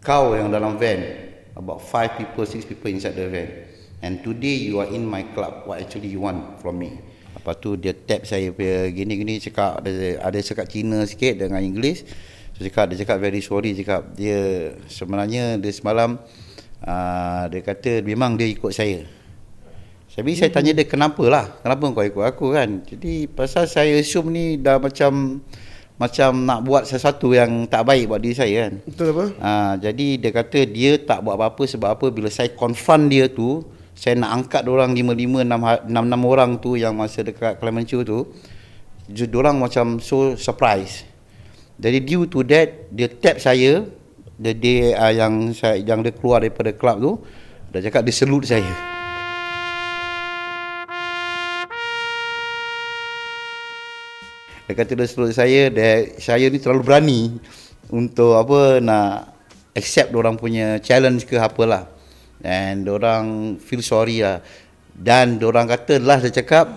[0.00, 1.02] kau yang dalam van,
[1.58, 3.69] about five people, six people inside the van.
[4.00, 5.68] And today you are in my club.
[5.68, 6.96] What actually you want from me?
[7.36, 12.08] Lepas tu dia tap saya punya gini-gini cakap ada ada cakap Cina sikit dengan English.
[12.56, 16.16] So cakap dia cakap very sorry cakap dia sebenarnya dia semalam
[16.84, 19.04] uh, dia kata memang dia ikut saya.
[20.10, 20.36] Saya hmm.
[20.36, 21.60] saya tanya dia kenapa lah?
[21.60, 22.82] Kenapa kau ikut aku kan?
[22.82, 25.44] Jadi pasal saya assume ni dah macam
[26.00, 28.72] macam nak buat sesuatu yang tak baik buat diri saya kan.
[28.88, 29.24] Betul apa?
[29.38, 33.60] Ha, jadi dia kata dia tak buat apa-apa sebab apa bila saya confront dia tu
[34.00, 35.92] saya nak angkat orang 5 5 6 6
[36.24, 38.32] orang tu yang masa dekat Clemenceau tu
[39.36, 41.04] orang macam so surprise.
[41.76, 43.84] Jadi due to that dia tap saya
[44.40, 47.12] the day uh, yang saya yang dia keluar daripada club tu
[47.76, 48.72] dia cakap dia salute saya.
[54.64, 57.20] Dia kata dia salute saya dia, saya ni terlalu berani
[57.92, 59.36] untuk apa nak
[59.76, 61.99] accept orang punya challenge ke apalah.
[62.40, 64.40] And orang feel sorry lah.
[64.90, 66.68] Dan orang kata lah dia cakap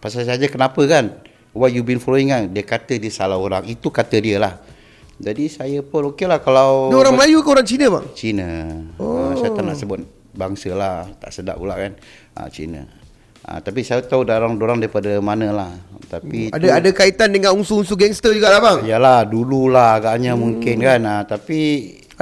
[0.00, 1.20] pasal saja kenapa kan?
[1.52, 2.48] What you been following kan?
[2.48, 3.68] Dia kata dia salah orang.
[3.68, 4.56] Itu kata dia lah.
[5.22, 6.88] Jadi saya pun okey lah kalau...
[6.90, 8.04] Dia orang Melayu ke orang Cina bang?
[8.16, 8.48] Cina.
[8.98, 9.30] Oh.
[9.30, 10.00] Uh, saya tak nak sebut
[10.32, 11.06] bangsa lah.
[11.20, 11.92] Tak sedap pula kan.
[12.34, 12.82] Uh, Cina.
[13.44, 15.70] Uh, tapi saya tahu orang orang daripada mana lah.
[16.10, 18.78] Tapi ada tu, ada kaitan dengan unsur-unsur gangster juga lah bang.
[18.88, 20.40] Yalah dululah agaknya hmm.
[20.40, 21.00] mungkin kan.
[21.04, 21.60] Uh, tapi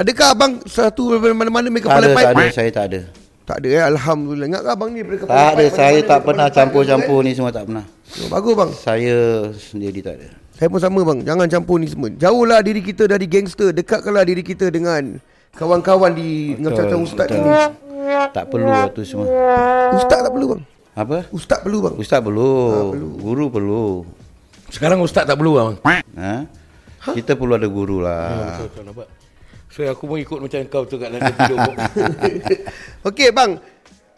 [0.01, 2.25] Adakah abang satu mana-mana make kepala pipe?
[2.25, 2.99] Tak ada, saya tak ada.
[3.45, 3.83] Tak ada eh.
[3.85, 4.47] Alhamdulillah.
[4.49, 7.51] Ingat ke abang ni daripada kepala Tak ada, fight saya tak pernah campur-campur ni semua
[7.53, 7.85] tak pernah.
[8.17, 8.71] Oh, bagus bang.
[8.73, 9.17] Saya
[9.53, 10.27] sendiri tak ada.
[10.57, 11.19] Saya pun sama bang.
[11.21, 12.09] Jangan campur ni semua.
[12.17, 13.69] Jauhlah diri kita dari gangster.
[13.77, 15.21] Dekatkanlah diri kita dengan
[15.53, 17.45] kawan-kawan di dengan macam ustaz betul.
[17.45, 17.51] ini.
[18.33, 19.25] Tak perlu tu semua.
[20.01, 20.61] Ustaz tak perlu bang.
[20.97, 21.17] Apa?
[21.29, 21.95] Ustaz perlu bang.
[22.01, 22.49] Ustaz perlu,
[23.21, 23.85] guru perlu.
[24.73, 25.71] Sekarang ustaz tak perlu bang.
[26.17, 26.33] Ha?
[27.13, 28.57] Kita perlu ada guru lah.
[28.57, 29.20] Betul, betul, nampak.
[29.71, 31.55] So aku pun ikut macam kau tu kat dalam video.
[33.07, 33.55] Okey bang.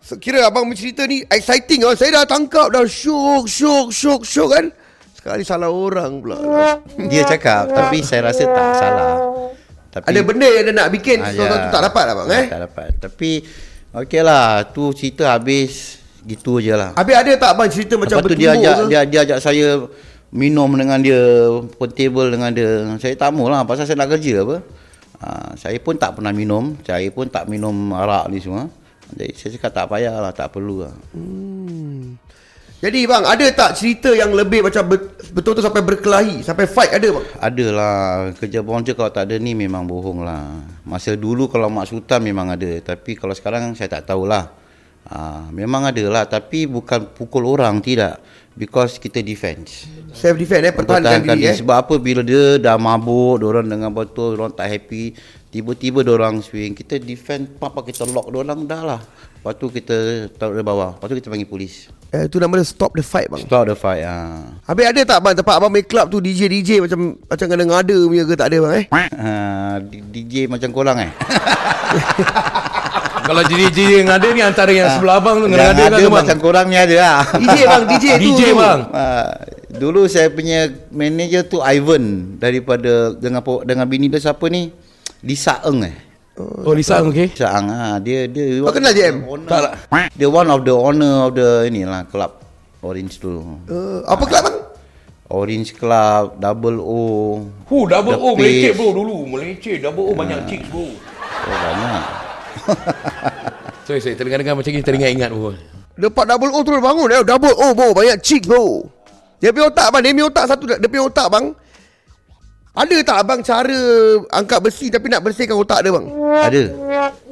[0.04, 1.96] So, kira abang bercerita ni exciting oh.
[1.96, 4.66] Saya dah tangkap dah syok syok syok syok kan.
[5.16, 6.36] Sekali salah orang pula.
[7.12, 9.16] Dia cakap, tapi saya rasa tak salah.
[9.88, 11.54] Tapi Ada benda yang dia nak bikin Ah, so, ya.
[11.54, 12.46] tu tak dapat lah bang eh.
[12.50, 12.90] Tak dapat.
[12.98, 13.32] Tapi
[14.04, 16.98] okey lah, tu cerita habis gitu je lah.
[16.98, 18.84] Habis ada tak abang cerita macam Lepas tu dia ajak ke?
[18.90, 19.86] dia, dia ajak saya
[20.34, 21.22] minum dengan dia,
[21.78, 22.90] portable dengan dia.
[23.00, 24.66] Saya tak mau lah pasal saya nak kerja apa.
[25.24, 28.68] Ha, saya pun tak pernah minum, saya pun tak minum arak ni semua.
[29.16, 30.92] Jadi saya cakap tak payah lah, tak perlu lah.
[32.84, 37.08] Jadi bang, ada tak cerita yang lebih macam bet- betul-betul sampai berkelahi, sampai fight ada
[37.16, 37.26] bang?
[37.40, 37.96] Adalah
[38.36, 40.60] kerja bonja kalau tak ada ni memang bohong lah.
[40.84, 44.52] Masa dulu kalau Mak Sultan memang ada, tapi kalau sekarang saya tak tahulah.
[45.04, 48.24] Ha, memang ada lah, tapi bukan pukul orang tidak.
[48.54, 49.90] Because kita defense.
[50.14, 51.58] Self defense eh, pertahankan Pertahankan diri eh.
[51.58, 55.18] Sebab apa bila dia dah mabuk, orang dengan betul, orang tak happy,
[55.50, 59.02] tiba-tiba orang swing, kita defend, apa kita lock orang dah lah.
[59.44, 60.96] Lepas tu kita taruh di bawah.
[60.96, 61.92] Lepas tu kita panggil polis.
[62.14, 63.42] Eh, itu nama dia stop the fight bang.
[63.42, 64.06] Stop the fight.
[64.06, 64.40] Ha.
[64.70, 67.98] Habis ada tak bang tempat abang main club tu DJ DJ macam macam kena ngada
[68.06, 68.86] punya ke tak ada bang eh?
[68.94, 71.12] Ha, DJ macam korang eh?
[73.24, 76.12] Kalau jadi-jadi yang ada ni antara yang sebelah abang tu dengan ada ada kan bang.
[76.12, 77.20] macam korang ni ada lah.
[77.40, 78.24] DJ bang, DJ tu.
[78.28, 78.56] DJ tu.
[78.60, 78.80] bang.
[78.92, 79.04] Ha,
[79.74, 84.70] dulu saya punya manager tu Ivan daripada dengan dengan bini dia siapa ni?
[85.24, 85.96] Lisa Eng eh.
[86.36, 87.32] Oh Lisa okey.
[87.32, 89.24] Lisa Eng ha, dia dia Kau kenal JM?
[89.48, 89.74] Tak lah.
[90.12, 92.44] Dia one of the owner of the inilah club
[92.84, 93.40] Orange tu.
[93.72, 94.58] Uh, apa club bang?
[95.34, 97.02] Orange Club, Double O.
[97.66, 99.26] Hu double The O meleceh bro dulu.
[99.26, 100.86] Meleceh double O banyak chicks bro.
[100.86, 102.02] Oh banyak.
[103.84, 104.16] Sorry, sorry.
[104.16, 105.52] Terdengar-dengar macam ni teringat ingat bro.
[106.00, 107.20] Lepas double O terus bangun eh.
[107.28, 108.88] Double O bro, banyak chick bro.
[109.44, 111.46] Dia punya otak bang, dia punya otak satu dia punya otak bang.
[112.74, 113.80] Ada tak abang cara
[114.34, 116.06] angkat besi tapi nak bersihkan otak dia bang?
[116.32, 116.64] Ada.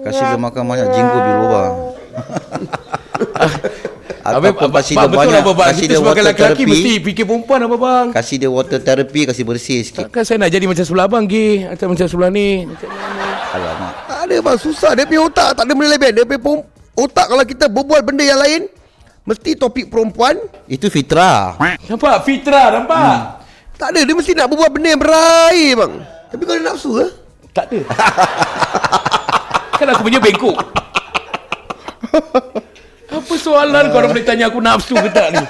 [0.06, 1.68] Kasih dia makan banyak jinggo di luar.
[4.22, 7.06] Ataupun kasih dia betul banyak apa kasih dia water lelaki mesti therapy.
[7.10, 8.06] fikir perempuan apa bang?
[8.14, 10.06] Kasih dia water therapy, kasih bersih sikit.
[10.06, 12.90] Takkan saya nak jadi macam sebelah abang gay Atau macam sebelah ni Macam
[13.56, 14.11] Alamak.
[14.32, 14.96] Ada bang, susah.
[14.96, 16.14] Dia punya otak tak ada benda lain.
[16.16, 16.64] Dia punya
[16.96, 18.72] otak kalau kita berbual benda yang lain,
[19.28, 20.40] mesti topik perempuan.
[20.72, 21.60] Itu fitrah.
[21.60, 22.24] Nampak?
[22.24, 23.44] Fitrah nampak?
[23.76, 25.94] Tak ada, dia mesti nak berbual benda yang berair bang.
[26.32, 27.08] Tapi kalau dia nafsu ke?
[27.52, 27.80] Tak ada
[29.80, 30.56] Kan aku punya bengkok
[33.12, 35.44] Apa soalan kau orang boleh tanya aku nafsu ke tak ni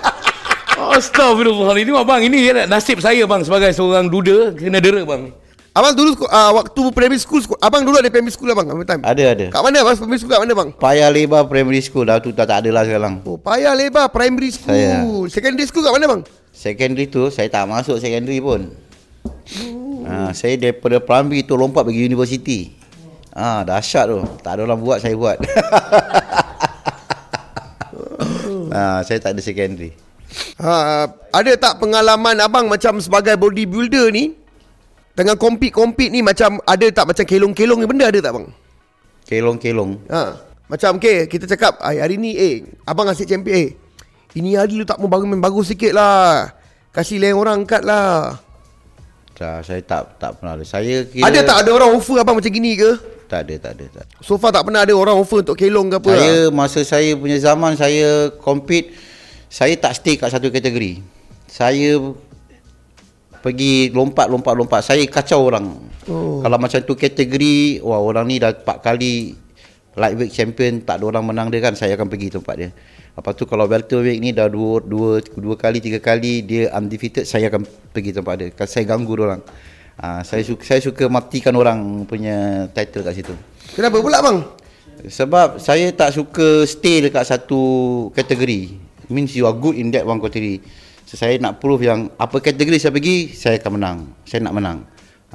[0.81, 5.29] Astaghfirullahaladzim Abang ini nasib saya bang Sebagai seorang duda Kena dera bang
[5.71, 8.99] Abang dulu uh, waktu primary school, school, abang dulu ada primary school abang, time?
[9.07, 9.45] Ada ada.
[9.55, 10.69] Kat mana abang primary school kat mana bang?
[10.75, 13.23] Paya lebar primary school dah tu dah tak ada lah sekarang.
[13.23, 14.67] Oh, payah lebar primary school.
[14.67, 15.07] Saya.
[15.31, 16.21] Secondary school kat mana bang?
[16.51, 18.67] Secondary tu saya tak masuk secondary pun.
[20.11, 22.75] Ha, saya daripada primary tu lompat pergi universiti.
[23.31, 24.19] Ah, dahsyat tu.
[24.43, 25.39] Tak ada orang buat, saya buat.
[28.75, 29.95] ha, saya tak ada secondary.
[30.59, 34.40] Ha, ada tak pengalaman abang macam sebagai bodybuilder ni
[35.11, 38.47] Tengah compete-compete ni macam ada tak macam kelong-kelong ni benda ada tak bang?
[39.27, 39.91] Kelong-kelong.
[40.07, 40.21] Ha,
[40.71, 43.69] macam okay, kita cakap "Ai, hari ni eh abang asyik champion eh.
[44.31, 46.55] Ini hari lu tak mau bagus main bagus sikit lah.
[46.95, 48.39] Kasih lain orang angkat lah.
[49.35, 50.63] Tak, saya tak tak pernah ada.
[50.63, 52.91] Saya kira Ada tak ada orang offer abang macam gini ke?
[53.27, 54.13] Tak ada, tak ada, tak ada.
[54.23, 56.55] So far tak pernah ada orang offer untuk kelong ke apa Saya lah.
[56.55, 58.91] masa saya punya zaman saya compete
[59.51, 61.03] saya tak stay kat satu kategori.
[61.51, 61.99] Saya
[63.41, 64.81] pergi lompat lompat lompat.
[64.85, 65.65] Saya kacau orang.
[66.09, 66.41] Oh.
[66.41, 69.35] Kalau macam tu kategori, wah orang ni dah 4 kali
[69.97, 72.69] lightweight champion, tak ada orang menang dia kan, saya akan pergi tempat dia.
[73.11, 77.51] Lepas tu kalau welterweight ni dah dua, dua, dua kali, tiga kali dia undefeated, saya
[77.51, 78.47] akan pergi tempat dia.
[78.55, 79.41] Kan saya ganggu dia orang.
[79.99, 83.35] Ha, saya suka saya suka matikan orang punya title kat situ.
[83.75, 84.37] Kenapa pula bang?
[85.11, 87.61] Sebab saya tak suka stay dekat satu
[88.15, 88.79] kategori.
[89.11, 90.63] Means you are good in that one category.
[91.11, 93.97] So saya nak prove yang apa kategori saya pergi, saya akan menang.
[94.23, 94.77] Saya nak menang.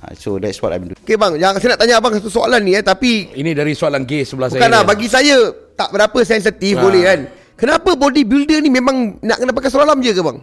[0.01, 0.97] Uh, so that's what I'm doing.
[1.05, 4.09] Okay bang, yang saya nak tanya abang satu soalan ni eh tapi Ini dari soalan
[4.09, 6.81] gay sebelah bukan saya lah bagi saya tak berapa sensitif Ha.
[6.81, 7.21] boleh kan.
[7.61, 10.39] Kenapa bodybuilder ni memang nak kena pakai seluar dalam je ke bang?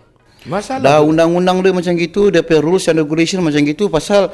[0.45, 4.29] Masalah Dah undang-undang dia macam gitu, dia punya rules and regulation macam gitu pasal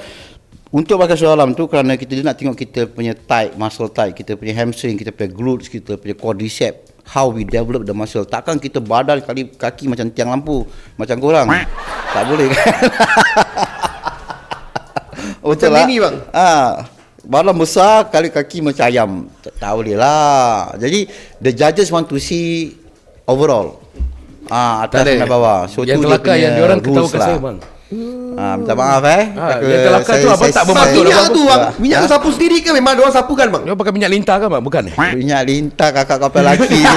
[0.68, 4.20] Untuk pakai seluar dalam tu kerana kita dia nak tengok kita punya tight, muscle tight,
[4.20, 8.22] kita punya hamstring, kita punya glutes, kita punya quadricep, how we develop the muscle.
[8.22, 10.62] Takkan kita badan kali kaki macam tiang lampu,
[10.94, 11.50] macam korang.
[12.14, 12.66] tak boleh kan?
[15.50, 16.16] Betul Macam ni, bang?
[16.30, 16.86] Ah,
[17.26, 19.12] badan besar kali kaki macam ayam.
[19.42, 20.78] Tak, tak boleh lah.
[20.78, 21.10] Jadi
[21.42, 22.78] the judges want to see
[23.26, 23.82] overall.
[24.50, 25.66] Ah, atas dan bawah.
[25.66, 27.26] So yang tu dia punya yang diorang rules ketahukan lah.
[27.26, 27.58] saya bang.
[28.40, 29.36] Ah, minta maaf eh.
[29.36, 31.62] Ah, Aku- yang kelakar tu abang tak bermaksud minyak tu bang.
[31.76, 32.02] Minyak Ha?
[32.02, 33.68] tu sapu sendiri ke memang dia orang sapukan bang?
[33.68, 34.64] Dia pakai minyak lintah kan bang?
[34.64, 34.96] Bukan eh?
[35.12, 36.80] Minyak lintah kakak kapal lelaki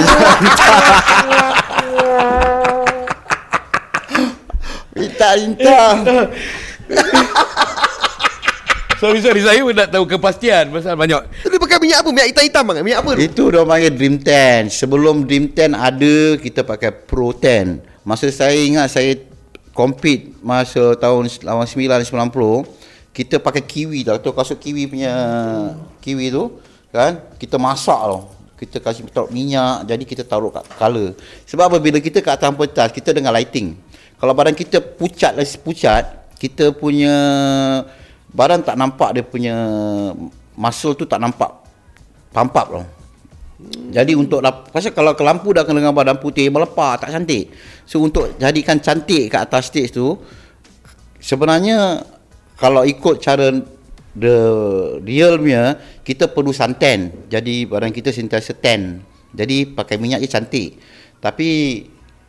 [4.94, 5.92] Minta lintah
[9.02, 11.18] Sorry sorry saya pun nak tahu kepastian pasal banyak.
[11.42, 12.14] Dia pakai minyak apa?
[12.14, 12.76] Minyak hitam-hitam bang?
[12.86, 13.18] Minyak apa tu?
[13.18, 18.54] Itu dia panggil Dream 10 Sebelum Dream 10 ada Kita pakai Pro 10 Masa saya
[18.54, 19.18] ingat saya
[19.72, 22.04] Compete Masa tahun 89-90
[23.12, 24.20] Kita pakai kiwi tau.
[24.20, 25.12] Tu kasut kiwi punya
[26.04, 26.60] Kiwi tu
[26.92, 27.24] Kan?
[27.40, 28.28] Kita masak tau.
[28.60, 31.18] Kita kasih taruh minyak jadi kita taruh kat color.
[31.50, 31.76] Sebab apa?
[31.82, 33.74] Bila kita kat atas pentas kita dengan lighting.
[34.22, 37.10] Kalau badan kita pucat lagi pucat kita punya
[38.30, 39.56] badan tak nampak dia punya
[40.54, 41.50] muscle tu tak nampak.
[42.30, 43.01] Pump up tau
[43.92, 44.40] jadi untuk
[44.72, 47.52] pasal kalau lampu dah kena dengan badan putih melepah tak cantik.
[47.84, 50.16] So untuk jadikan cantik kat atas stage tu
[51.20, 52.00] sebenarnya
[52.56, 53.52] kalau ikut cara
[54.16, 54.36] the
[55.04, 57.28] real punya kita perlu santan.
[57.28, 59.04] Jadi badan kita sentiasa tan.
[59.32, 60.80] Jadi pakai minyak je cantik.
[61.20, 61.82] Tapi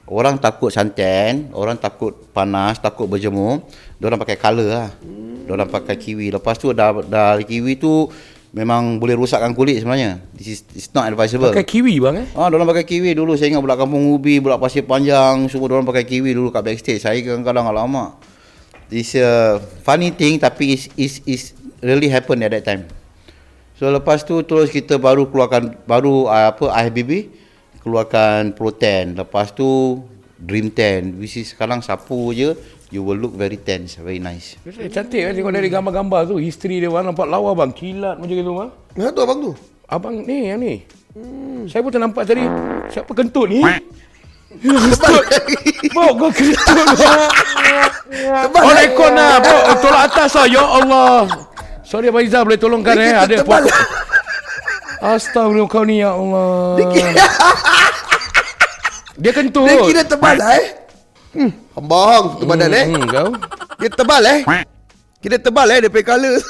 [0.07, 3.63] orang takut santan, orang takut panas, takut berjemur,
[4.03, 4.89] orang pakai color lah.
[5.47, 6.31] Orang pakai kiwi.
[6.31, 8.07] Lepas tu dah dah kiwi tu
[8.53, 10.21] memang boleh rosakkan kulit sebenarnya.
[10.37, 11.49] This is it's not advisable.
[11.49, 12.27] Pakai kiwi bang eh?
[12.37, 15.89] Ah, orang pakai kiwi dulu saya ingat budak kampung ubi, budak pasir panjang, semua orang
[15.89, 17.01] pakai kiwi dulu kat backstage.
[17.01, 18.21] Saya kadang-kadang alamak.
[18.93, 21.43] This a funny thing tapi is is is
[21.81, 22.85] really happen at that time.
[23.73, 27.33] So lepas tu terus kita baru keluarkan baru uh, apa IFBB
[27.81, 29.17] keluarkan Pro 10.
[29.17, 29.97] Lepas tu
[30.37, 31.17] Dream 10.
[31.17, 32.53] Which is sekarang sapu je
[32.93, 34.53] you will look very tense, very nice.
[34.69, 36.37] Eh, Cantik kan tengok dari gambar-gambar tu.
[36.37, 37.73] History dia bang Nampak lawa bang.
[37.73, 38.69] Kilat macam gitu bang.
[38.93, 39.51] Mana tu abang tu?
[39.89, 40.85] Abang ni yang ni.
[41.17, 41.65] Hmm.
[41.65, 42.45] Saya pun ternampak tadi.
[42.93, 43.65] Siapa kentut ni?
[44.53, 45.25] Kentut.
[45.97, 48.61] Bok kau kentut bang.
[48.61, 49.81] Oh rekod lah Bok.
[49.81, 51.25] Tolak atas lah Ya Allah.
[51.81, 53.17] Sorry Abang Izzah boleh tolongkan eh.
[53.17, 53.65] Ada Tebal.
[53.65, 53.81] pokok
[55.03, 56.77] Astagfirullah kau ni ya Allah.
[59.17, 59.65] Dia kentut.
[59.65, 60.82] Dia kira tebal lah eh.
[61.33, 61.51] Hmm.
[61.73, 62.85] Abang, tu badan eh.
[62.93, 63.29] hmm, Kau
[63.81, 64.39] Dia tebal eh.
[65.17, 66.37] Kira tebal eh, dia pay colour.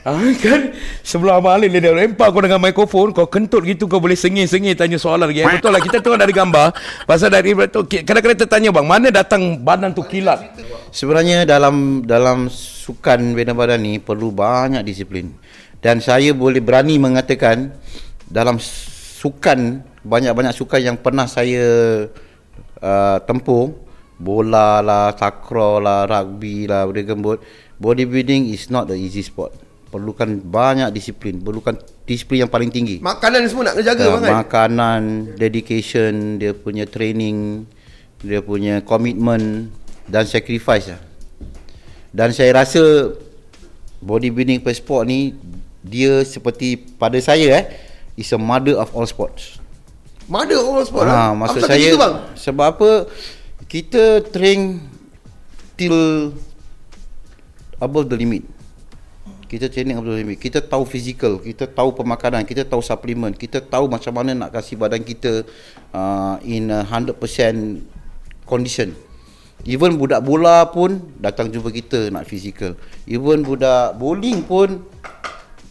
[0.00, 0.72] Ah, kan
[1.04, 4.96] Sebelah Abang Alin dia lempar kau dengan mikrofon Kau kentut gitu kau boleh sengih-sengih Tanya
[4.96, 6.72] soalan lagi eh, Betul lah kita tengok dari gambar
[7.04, 10.56] Pasal dari tu Kadang-kadang tertanya bang Mana datang badan tu kilat
[10.90, 12.48] Sebenarnya dalam dalam
[12.90, 15.30] sukan bina badan ni perlu banyak disiplin.
[15.78, 17.70] Dan saya boleh berani mengatakan
[18.26, 18.58] dalam
[19.22, 21.62] sukan banyak-banyak sukan yang pernah saya
[22.82, 23.72] uh, tempuh
[24.20, 27.40] bola lah, takraw lah, rugby lah, dragon boat,
[27.80, 29.56] bodybuilding is not the easy sport.
[29.90, 33.00] Perlukan banyak disiplin, perlukan disiplin yang paling tinggi.
[33.00, 34.32] Makanan semua nak kena jaga Uh, bang kan.
[34.44, 35.02] makanan,
[35.40, 37.64] dedication, dia punya training,
[38.20, 39.72] dia punya komitmen
[40.06, 41.00] dan sacrifice lah.
[42.10, 43.14] Dan saya rasa
[44.02, 45.34] bodybuilding per sport ni
[45.80, 47.64] dia seperti pada saya eh
[48.18, 49.59] is a mother of all sports.
[50.30, 51.30] Mana orang sport Ha, lah.
[51.34, 52.14] maksud Apa saya bang?
[52.38, 52.90] sebab apa
[53.66, 54.78] kita train
[55.74, 56.30] till
[57.82, 58.46] above the limit.
[59.50, 60.38] Kita training above the limit.
[60.38, 64.78] Kita tahu physical, kita tahu pemakanan, kita tahu suplemen, kita tahu macam mana nak kasih
[64.78, 65.42] badan kita
[65.90, 67.18] uh, in a 100%
[68.46, 68.94] condition.
[69.66, 72.78] Even budak bola pun datang jumpa kita nak physical.
[73.04, 74.86] Even budak bowling pun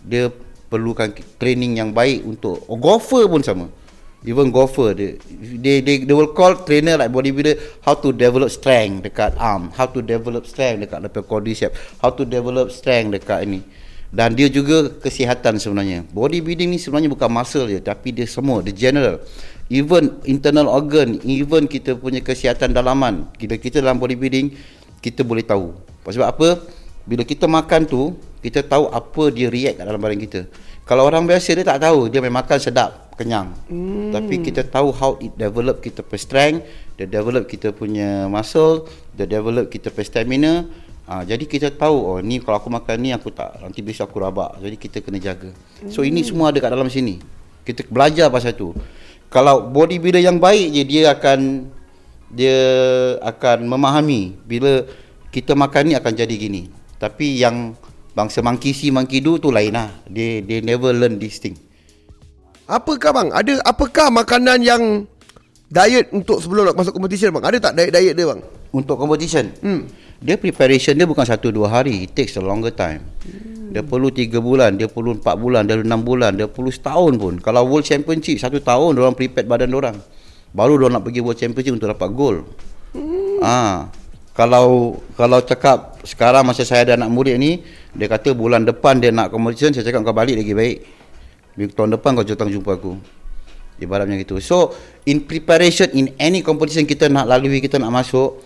[0.03, 0.27] dia
[0.67, 3.71] perlukan training yang baik untuk oh, golfer pun sama.
[4.27, 5.15] Even golfer they,
[5.63, 7.55] they they they will call trainer like bodybuilder
[7.87, 11.71] how to develop strength dekat arm, how to develop strength dekat lepas quadricep,
[12.03, 13.63] how to develop strength dekat ini.
[14.11, 16.03] Dan dia juga kesihatan sebenarnya.
[16.11, 19.23] Bodybuilding ni sebenarnya bukan muscle je tapi dia semua, the general.
[19.71, 23.29] Even internal organ, even kita punya kesihatan dalaman.
[23.39, 24.51] Bila kita dalam bodybuilding,
[24.99, 25.71] kita boleh tahu.
[26.09, 26.49] Sebab apa?
[27.05, 30.41] Bila kita makan tu, kita tahu apa dia react dalam badan kita.
[30.89, 33.51] Kalau orang biasa dia tak tahu, dia memang makan sedap, kenyang.
[33.67, 34.15] Hmm.
[34.15, 36.63] Tapi kita tahu how it develop kita punya strength,
[36.95, 40.53] dia develop kita punya muscle, dia develop kita punya stamina.
[41.09, 44.23] Ha, jadi kita tahu oh ni kalau aku makan ni aku tak nanti besok aku
[44.23, 44.55] rabak.
[44.63, 45.51] Jadi kita kena jaga.
[45.91, 47.19] So ini semua ada kat dalam sini.
[47.67, 48.71] Kita belajar pasal tu.
[49.27, 51.69] Kalau bodybuilder yang baik je dia akan
[52.29, 52.61] dia
[53.25, 54.85] akan memahami bila
[55.33, 56.69] kita makan ni akan jadi gini.
[57.01, 57.73] Tapi yang
[58.13, 59.89] bangsa monkey see monkey do tu lain lah.
[60.05, 61.57] They they never learn this thing.
[62.69, 63.27] Apakah bang?
[63.33, 65.09] Ada apakah makanan yang
[65.73, 67.49] diet untuk sebelum nak masuk competition bang?
[67.49, 68.45] Ada tak diet-diet dia bang?
[68.69, 69.49] Untuk competition.
[69.65, 69.89] Hmm.
[70.21, 72.05] Dia preparation dia bukan satu dua hari.
[72.05, 73.01] It takes a longer time.
[73.69, 77.13] Dia perlu 3 bulan, dia perlu 4 bulan, dia perlu 6 bulan, dia perlu setahun
[77.21, 77.33] pun.
[77.37, 79.97] Kalau World Championship satu tahun orang prepare badan orang.
[80.49, 82.49] Baru dia nak pergi World Championship untuk dapat gold.
[83.45, 83.93] Ah,
[84.33, 87.61] kalau kalau cakap sekarang masa saya ada anak murid ni,
[87.93, 90.77] dia kata bulan depan dia nak competition, saya cakap kau balik lagi baik.
[91.59, 92.95] Di tahun depan kau datang jumpa aku.
[93.83, 94.39] Ibaratnya gitu.
[94.39, 94.71] So,
[95.03, 98.39] in preparation in any competition kita nak lalui, kita nak masuk,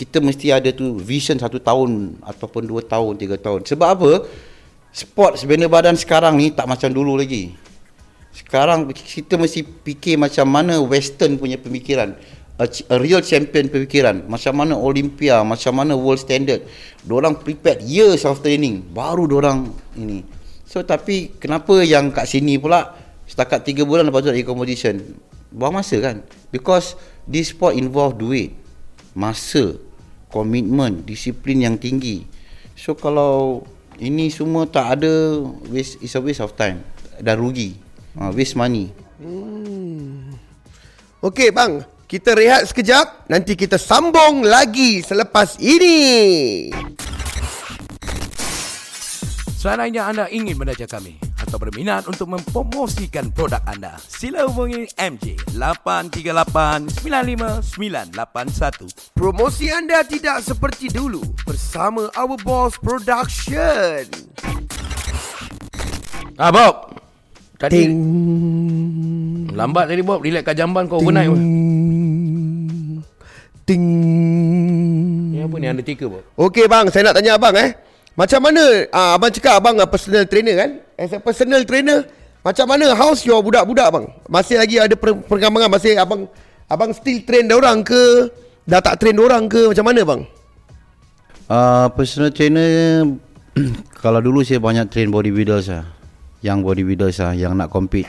[0.00, 3.68] kita mesti ada tu vision satu tahun ataupun dua tahun, tiga tahun.
[3.68, 4.12] Sebab apa?
[4.96, 7.52] Sport sebenarnya badan sekarang ni tak macam dulu lagi.
[8.32, 12.16] Sekarang kita mesti fikir macam mana western punya pemikiran.
[12.56, 14.24] A, a real champion pemikiran.
[14.24, 16.64] Macam mana Olympia, macam mana world standard.
[17.04, 18.82] Diorang prepared years of training.
[18.90, 20.43] Baru diorang ini.
[20.74, 22.98] So tapi kenapa yang kat sini pula
[23.30, 24.98] setakat 3 bulan lepas tu nak competition.
[25.54, 26.26] Buang masa kan?
[26.50, 26.98] Because
[27.30, 28.58] this sport involve duit,
[29.14, 29.78] masa,
[30.34, 32.26] komitmen, disiplin yang tinggi.
[32.74, 33.62] So kalau
[34.02, 36.82] ini semua tak ada waste is a waste of time
[37.22, 37.78] dan rugi.
[38.18, 38.90] Uh, waste money.
[41.22, 43.30] Okey bang, kita rehat sekejap.
[43.30, 46.02] Nanti kita sambung lagi selepas ini.
[49.64, 55.40] Seandainya anda ingin menaja kami atau berminat untuk mempromosikan produk anda, sila hubungi MJ
[56.92, 59.16] 838-95981.
[59.16, 64.04] Promosi anda tidak seperti dulu bersama Our Boss Production.
[66.36, 67.00] Ah Bob.
[67.56, 67.96] Tadi Ting.
[69.48, 71.40] lambat tadi Bob, relax kat jamban kau overnight pun.
[73.64, 73.84] Ting.
[75.32, 76.20] Ni apa ni Undertaker Bob?
[76.36, 77.93] Okey bang, saya nak tanya abang eh.
[78.14, 80.70] Macam mana ah, abang cakap abang ah, personal trainer kan?
[80.94, 82.06] As a personal trainer,
[82.46, 84.06] macam mana how's your budak-budak bang?
[84.30, 86.30] Masih lagi ada per- perkembangan masih abang
[86.70, 88.30] abang still train dia orang ke?
[88.62, 89.66] Dah tak train dia orang ke?
[89.66, 90.20] Macam mana bang?
[91.50, 93.02] Uh, personal trainer
[94.02, 95.90] kalau dulu saya banyak train bodybuilders lah.
[96.38, 98.06] Yang bodybuilders lah yang nak compete.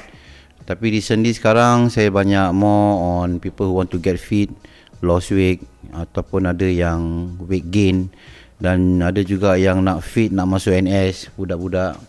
[0.70, 4.54] Tapi recently sekarang saya banyak more on people who want to get fit,
[5.02, 8.14] lost weight ataupun ada yang weight gain
[8.56, 12.00] dan ada juga yang nak fit nak masuk NS budak-budak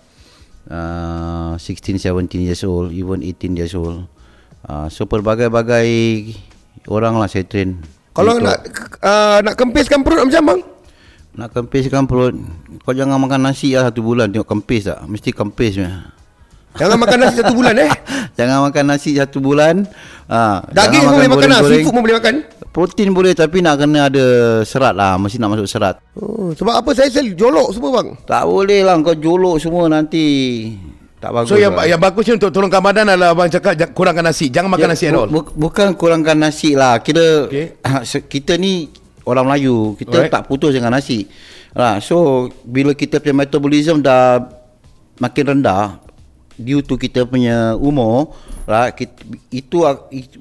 [0.71, 4.07] uh, 16 17 years old even 18 years old.
[4.67, 5.87] Uh, so pelbagai-bagai
[6.87, 7.79] orang lah saya train.
[8.15, 8.59] Kalau Untuk- nak
[9.03, 10.61] uh, nak kempiskan perut macam bang?
[11.37, 12.33] nak kempiskan perut
[12.81, 16.09] Kau jangan makan nasi lah satu bulan Tengok kempis tak Mesti kempis punya
[16.77, 17.93] Jangan makan nasi satu bulan eh.
[18.41, 19.75] Jangan makan nasi satu bulan
[20.33, 22.35] ha, Daging pun boleh makan lah, seafood pun boleh makan.
[22.77, 24.25] Protein boleh tapi nak kena ada
[24.61, 28.13] serat lah Mesti nak masuk serat Oh, sebab apa saya sel jolok semua bang?
[28.23, 30.25] Tak boleh lah kau jolok semua nanti
[31.17, 31.89] Tak bagus So yang lah.
[31.89, 34.47] yang bagusnya untuk turunkan badan adalah abang cakap kurangkan nasi.
[34.47, 35.25] Jangan makan Ya, nasi at all.
[35.25, 37.81] bu- bu- Bukan kurangkan nasi lah Kira Okey.
[38.05, 38.93] se- Kita ni
[39.25, 40.31] Orang Melayu Kita Alright.
[40.31, 41.25] tak putus dengan nasi
[41.73, 42.17] lah, So
[42.61, 44.45] Bila kita punya metabolism dah
[45.17, 46.05] Makin rendah
[46.57, 48.33] Due to kita punya umur
[48.65, 49.13] lah, kita,
[49.53, 49.85] Itu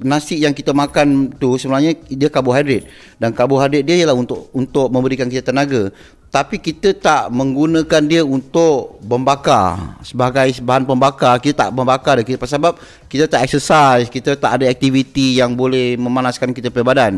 [0.01, 2.87] Nasi yang kita makan tu Sebenarnya Dia karbohidrat.
[3.19, 5.91] Dan karbohidrat dia ialah untuk Untuk memberikan kita tenaga.
[6.35, 9.95] Tapi kita tak menggunakan dia untuk membakar.
[10.03, 12.27] Sebagai bahan pembakar kita tak membakar dia.
[12.27, 12.75] Kita sebab
[13.07, 17.13] kita tak exercise kita tak ada aktiviti yang boleh memanaskan kita punya badan.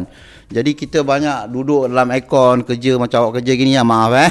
[0.53, 4.29] Jadi kita banyak duduk dalam aircon kerja macam awak kerja gini ya maaf eh.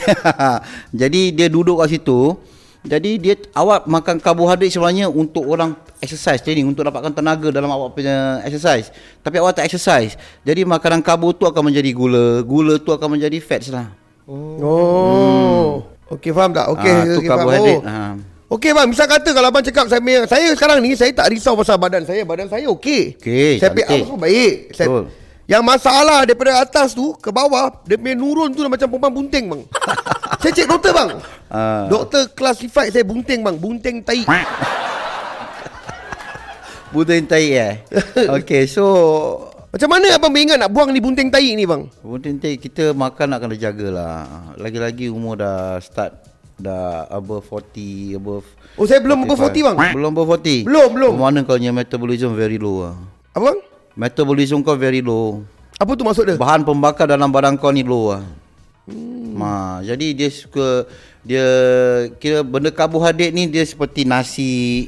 [1.03, 2.39] Jadi dia duduk kat situ
[2.87, 7.93] jadi dia awak makan karbohidrat sebenarnya untuk orang exercise training untuk dapatkan tenaga dalam awak
[7.93, 8.89] punya exercise
[9.21, 13.39] tapi awak tak exercise jadi makanan karbo tu akan menjadi gula gula tu akan menjadi
[13.39, 13.91] fats lah
[14.27, 15.87] Oh.
[16.09, 16.67] Okey faham tak?
[16.69, 17.39] Okey, Ah, tu okey faham.
[17.43, 17.77] karbohidrat.
[17.77, 17.83] Oh.
[17.85, 17.95] Ha.
[18.49, 21.75] Okey bang, misal kata kalau abang cakap saya saya sekarang ni saya tak risau pasal
[21.77, 22.23] badan saya.
[22.23, 23.19] Badan saya okey.
[23.19, 23.99] Okey, Saya punya cantik.
[23.99, 24.53] apa semua baik.
[24.71, 25.05] Saya, Betul.
[25.47, 29.45] Yang masalah daripada atas tu ke bawah, dia punya nurun tu dah macam perempuan bunting
[29.47, 29.63] bang.
[30.43, 31.09] saya cek doktor bang.
[31.47, 31.87] Ah.
[31.87, 34.27] Doktor classified saya bunting bang, bunting tai.
[36.87, 37.75] Bunting tai eh.
[38.41, 38.87] Okey, so
[39.75, 41.85] Macam mana abang ingat nak buang ni bunting tai ni bang?
[42.01, 44.15] bunting tai kita makan nak kena jagalah.
[44.57, 46.17] Lagi-lagi umur dah start
[46.57, 48.47] dah above 40, above
[48.81, 49.77] Oh saya belum above 40 bang.
[49.93, 50.65] Belum above 40.
[50.65, 51.13] Belum, belum.
[51.21, 52.97] Mana kau punya metabolism very low ah.
[53.37, 53.59] Apa bang?
[53.97, 55.41] Metabolism kau very low.
[55.81, 56.37] Apa tu maksud dia?
[56.37, 58.21] Bahan pembakar dalam badan kau ni low ah.
[58.85, 59.33] Hmm.
[59.33, 60.85] Ma, jadi dia suka
[61.25, 61.45] dia
[62.21, 64.87] kira benda karbohidrat ni dia seperti nasi,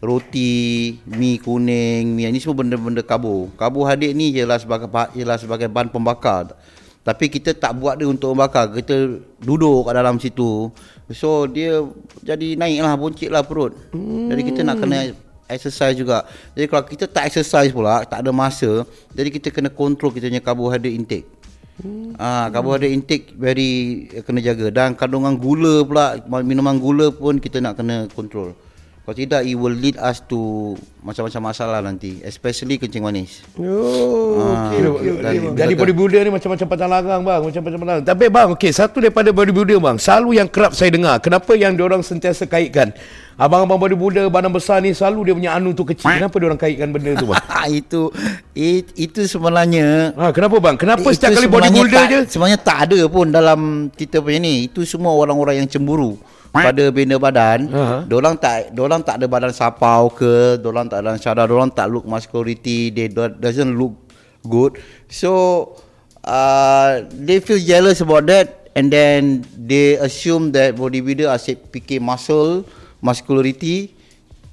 [0.00, 3.52] roti, mi kuning, mi ni semua benda-benda karbo.
[3.60, 6.56] Karbohidrat ni ialah sebagai ialah sebagai bahan pembakar.
[7.04, 8.68] Tapi kita tak buat dia untuk orang bakar.
[8.68, 10.68] Kita duduk kat dalam situ.
[11.12, 11.80] So dia
[12.20, 12.96] jadi naik lah,
[13.32, 13.72] lah perut.
[13.96, 14.28] Hmm.
[14.28, 15.16] Jadi kita nak kena
[15.48, 16.28] exercise juga.
[16.52, 18.84] Jadi kalau kita tak exercise pula, tak ada masa,
[19.16, 21.26] jadi kita kena control kita punya carbohydrate intake.
[21.80, 22.12] Hmm.
[22.20, 27.58] Ah, carbohydrate intake very eh, kena jaga dan kandungan gula pula minuman gula pun kita
[27.64, 28.52] nak kena control.
[29.08, 33.40] Kalau tidak it will lead us to macam-macam masalah nanti, especially kencing manis.
[33.56, 35.56] Oh, Ah, okey okey dan- okey.
[35.56, 38.04] Jadi bodybuilder ni macam-macam pantang larang bang, macam-macam larang.
[38.04, 42.04] Tapi bang, okey, satu daripada bodybuilder bang, selalu yang kerap saya dengar, kenapa yang diorang
[42.04, 42.92] sentiasa kaitkan
[43.40, 46.12] abang-abang bodybuilder badan besar ni selalu dia punya anu tu kecil.
[46.12, 47.40] Kenapa diorang kaitkan benda tu bang?
[47.80, 48.12] itu
[48.52, 50.76] it, itu sebenarnya ha, kenapa bang?
[50.76, 54.84] Kenapa setiap kali bodybuilder tak, je Sebenarnya tak ada pun dalam kita punya ni Itu
[54.84, 56.20] semua orang-orang yang cemburu
[56.52, 57.98] pada bina badan Aha.
[58.08, 62.08] Diorang tak Diorang tak ada badan sapau ke Diorang tak ada syara Diorang tak look
[62.08, 63.94] muscularity They do, doesn't look
[64.44, 64.80] good
[65.12, 65.74] So
[66.24, 72.64] uh, They feel jealous about that And then They assume that bodybuilder asyik fikir muscle
[73.04, 73.98] Muscularity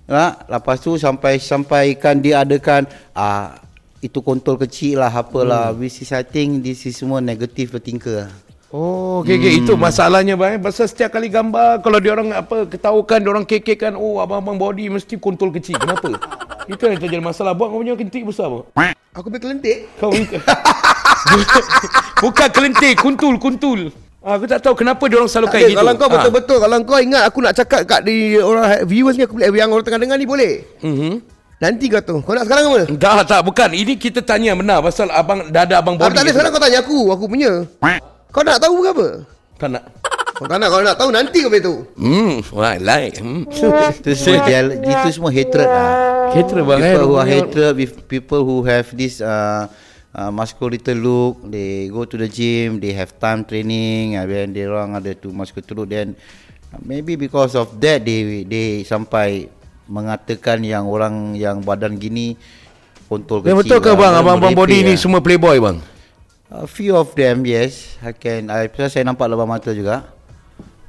[0.06, 2.86] Ha, lepas tu sampai sampaikan dia adakan
[3.18, 3.58] ah
[4.06, 5.82] itu kontol kecil lah apalah hmm.
[5.82, 8.30] which is I think this is semua negative thinker.
[8.76, 9.62] Oh, okey okey Hmm.
[9.62, 10.60] itu masalahnya bang.
[10.60, 14.92] Pasal setiap kali gambar kalau dia orang apa ketahukan dia orang kekekkan oh abang-abang body
[14.92, 15.80] mesti kontol kecil.
[15.80, 16.12] Kenapa?
[16.68, 17.56] itu yang terjadi masalah.
[17.56, 18.68] Buat kau punya kentik besar apa?
[19.16, 19.88] Aku punya kelentik.
[19.96, 20.12] Kau
[22.18, 23.80] Bukan kelentik, kuntul, kuntul.
[24.20, 25.80] Ah, aku tak tahu kenapa dia orang selalu kayak gitu.
[25.80, 26.14] Kalau kau Ah.
[26.18, 29.70] betul-betul Kalau kau ingat Aku nak cakap kat di orang viewers ni aku boleh, Yang
[29.70, 31.14] orang tengah dengar ni boleh Mhm.
[31.56, 32.82] Nanti kau tu Kau nak sekarang apa?
[32.92, 33.70] Tak, tak, bukan.
[33.72, 36.18] Ini kita tanya benar pasal abang dah ada abang Ah, body.
[36.18, 37.70] tak ada sekarang kau tanya aku Aku punya
[38.36, 39.08] Kau nak tahu ke apa?
[39.56, 39.84] Tak nak.
[40.36, 43.16] Kau tak nak Kalau nak tahu nanti kau beritahu Hmm, wah, like.
[43.18, 43.48] Hmm.
[43.48, 45.88] Itu semua jel, itu semua hatred lah.
[46.36, 46.92] Hatred bang eh.
[46.92, 49.72] People who are hatred with people who have this uh,
[50.12, 54.68] uh, muscular look, they go to the gym, they have time training, and then they
[54.68, 56.12] orang ada tu muscular look, then
[56.76, 59.48] uh, maybe because of that they they sampai
[59.88, 62.36] mengatakan yang orang yang badan gini
[63.06, 63.58] kontol Ya, kecil.
[63.64, 65.00] betul ke lah, bang orang abang-abang body ni lah.
[65.00, 65.78] semua playboy bang?
[66.56, 68.48] A few of them yes, I can.
[68.48, 70.08] I pasal saya nampak lebah mata juga.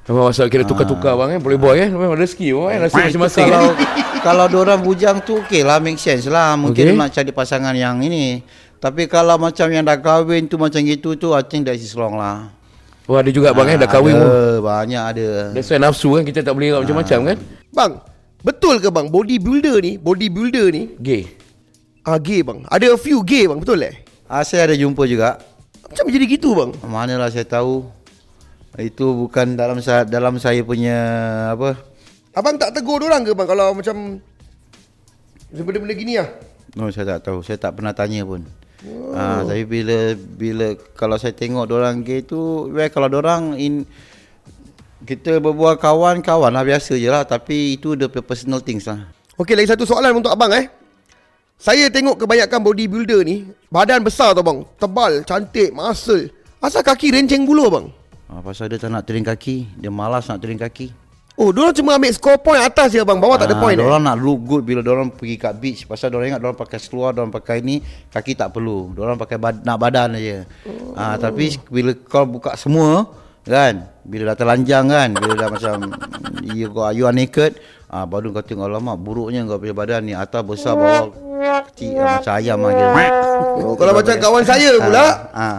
[0.06, 1.88] Abang pasal kira tukar-tukar bang eh, playboy eh.
[1.90, 3.42] Memang rezeki bang eh, nasi masing-masing.
[3.50, 3.88] kalau eh.
[4.26, 6.98] kalau orang bujang tu okey lah make sense lah mungkin Okay.
[6.98, 8.42] nak cari pasangan yang ini
[8.78, 12.14] tapi kalau macam yang dah kahwin tu macam gitu tu I think that is wrong
[12.18, 12.50] lah
[13.06, 14.26] Wah, ada juga bang eh, dah kahwin pun.
[14.62, 17.36] banyak ada That's why nafsu kan, kita tak boleh ingat macam-macam kan.
[17.70, 17.92] Bang
[18.42, 21.22] Betul ke bang Bodybuilder ni Bodybuilder ni Gay.
[22.02, 25.38] Ah gay bang Ada a few gay bang Betul eh ah, saya ada jumpa juga
[25.86, 27.86] Macam jadi gitu bang manalah saya tahu
[28.76, 30.98] itu bukan dalam saya dalam saya punya
[31.56, 31.80] apa
[32.36, 34.20] Abang tak tegur orang ke bang Kalau macam
[35.48, 36.28] Benda-benda gini lah
[36.76, 37.40] No, saya tak tahu.
[37.40, 38.44] Saya tak pernah tanya pun.
[38.84, 39.16] Oh.
[39.16, 43.88] Ah, tapi bila bila kalau saya tengok orang gay tu, well, kalau orang in
[45.08, 49.08] kita berbual kawan-kawan lah biasa je lah tapi itu the personal things lah.
[49.40, 50.68] Okey lagi satu soalan untuk abang eh
[51.56, 56.28] Saya tengok kebanyakan bodybuilder ni Badan besar tau bang Tebal, cantik, muscle
[56.60, 57.86] Asal kaki renceng bulu bang
[58.26, 60.90] Ah, pasal dia tak nak turun kaki, dia malas nak turun kaki.
[61.38, 64.02] Oh, diorang cuma ambil score point atas je bang Bawah tak ada point eh Orang
[64.02, 67.30] nak look good bila orang pergi kat beach pasal orang ingat orang pakai seluar, orang
[67.30, 67.78] pakai ni,
[68.10, 68.90] kaki tak perlu.
[68.98, 70.42] Orang pakai bad, nak badan aja.
[70.66, 70.98] Oh.
[70.98, 73.06] Ah, tapi bila kau buka semua
[73.46, 75.76] kan, bila dah terlanjang kan, bila dah macam
[76.50, 76.66] you
[76.98, 77.62] you are naked,
[77.96, 81.08] ah baru kau tengok lama buruknya kau punya badan ni atas besar bawah
[81.66, 82.88] kecil ah, macam ayam lah gitu.
[83.62, 85.58] oh, Kalau macam kawan saya pula Ah.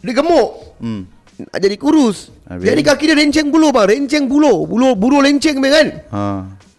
[0.00, 0.50] Dia gemuk
[0.80, 1.04] Hmm.
[1.52, 2.64] Jadi kurus Habis?
[2.64, 6.22] Jadi kaki dia renceng bulu bang Renceng bulu Bulu bulu lenceng bang kan Ha.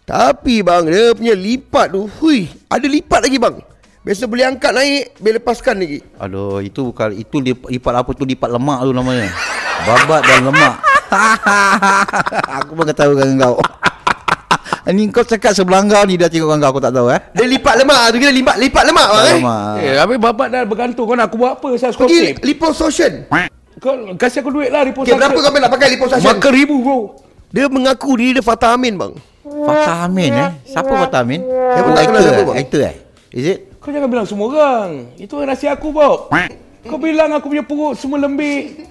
[0.04, 3.56] Tapi bang Dia punya lipat tu Hui Ada lipat lagi bang
[4.00, 8.24] Biasa boleh angkat naik Boleh lepaskan lagi Aduh, itu bukan itu lip- lipat apa tu
[8.24, 9.28] lipat lemak tu namanya.
[9.84, 10.74] Babat dan lemak.
[12.56, 13.56] aku pun ketahu dengan kau.
[14.84, 17.20] Ini kau cakap sebelah kau ni dah tengok kau aku tak tahu eh.
[17.32, 19.74] Dia lipat lemak tu Kira lipat, lipat lemak bang eh Lemak.
[19.80, 23.12] Eh, habis babat dah bergantung kau nak aku buat apa saya skop Pergi liposuction
[23.74, 26.28] Kau kasih aku duit lah report Okay, berapa kau nak pakai liposuction?
[26.30, 26.98] Makan ribu bro.
[27.48, 29.12] Dia mengaku diri dia Fatah Amin bang
[29.42, 30.50] Fatah Amin eh.
[30.64, 31.40] Siapa Fatah Amin?
[31.40, 32.44] Saya pun Oh, tak kenal actor, siapa, eh?
[32.44, 32.56] bang.
[32.58, 32.94] actor eh?
[33.32, 33.58] Is it?
[33.76, 34.90] Kau jangan bilang semua orang.
[35.16, 36.32] Itu rahsia aku Bob.
[36.84, 38.84] Kau bilang aku punya perut semua lembik.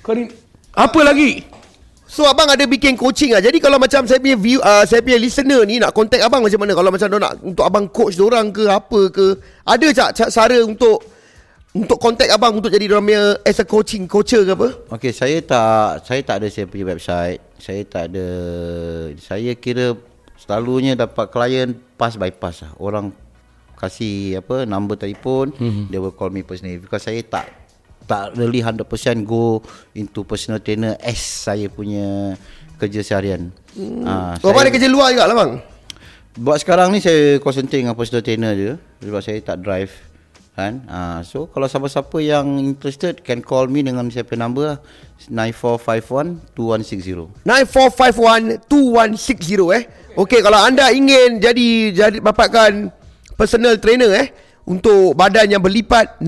[0.00, 0.26] Kau ni
[0.70, 1.42] apa lagi?
[2.10, 3.42] So abang ada bikin coaching ah.
[3.42, 6.58] Jadi kalau macam saya punya view uh, saya punya listener ni nak contact abang macam
[6.58, 6.74] mana?
[6.74, 9.38] Kalau macam dia nak untuk abang coach orang ke apa ke?
[9.62, 11.06] Ada tak ca- cara untuk
[11.70, 14.68] untuk contact abang untuk jadi dia punya as a coaching coacher ke apa?
[14.90, 17.38] Okey, saya tak saya tak ada saya punya website.
[17.62, 18.26] Saya tak ada
[19.22, 19.94] saya kira
[20.34, 22.74] selalunya dapat klien pass by pass lah.
[22.82, 23.14] Orang
[23.78, 25.94] kasih apa number telefon, mm-hmm.
[25.94, 27.59] they will call me personally because saya tak
[28.08, 28.86] tak really 100%
[29.22, 29.62] go
[29.94, 32.36] into personal trainer as saya punya
[32.80, 33.52] kerja seharian.
[33.76, 34.02] Hmm.
[34.02, 35.52] Uh, Kau ada kerja luar juga lah bang
[36.40, 38.72] Buat sekarang ni saya concentrate dengan personal trainer je
[39.02, 39.90] sebab saya tak drive
[40.54, 40.82] kan.
[40.86, 44.78] Ah so kalau siapa-siapa yang interested can call me dengan saya punya number lah
[45.26, 47.46] 9451 2160.
[48.66, 49.84] 9451-2160 eh
[50.18, 52.90] Okey kalau anda ingin jadi jadi dapatkan
[53.38, 54.28] personal trainer eh
[54.68, 56.20] untuk badan yang berlipat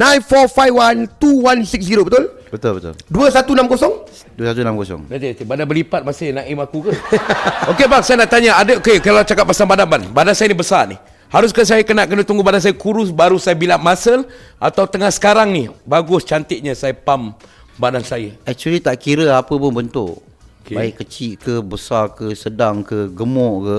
[1.21, 2.25] 9451-2160 betul?
[2.53, 2.95] Betul betul.
[3.09, 4.37] 2160?
[4.37, 5.09] 2160.
[5.09, 6.93] Nanti, nanti badan berlipat masih naim aku ke?
[7.73, 10.57] Okey bang, saya nak tanya, ada okey kalau cakap pasal badan ban, badan saya ni
[10.57, 10.97] besar ni.
[11.33, 14.29] Haruskah saya kena kena tunggu badan saya kurus baru saya build up muscle
[14.61, 17.41] atau tengah sekarang ni bagus cantiknya saya pump
[17.81, 18.37] badan saya.
[18.45, 20.21] Actually tak kira apa pun bentuk.
[20.61, 20.77] Okay.
[20.77, 23.79] Baik kecil ke, besar ke, sedang ke, gemuk ke.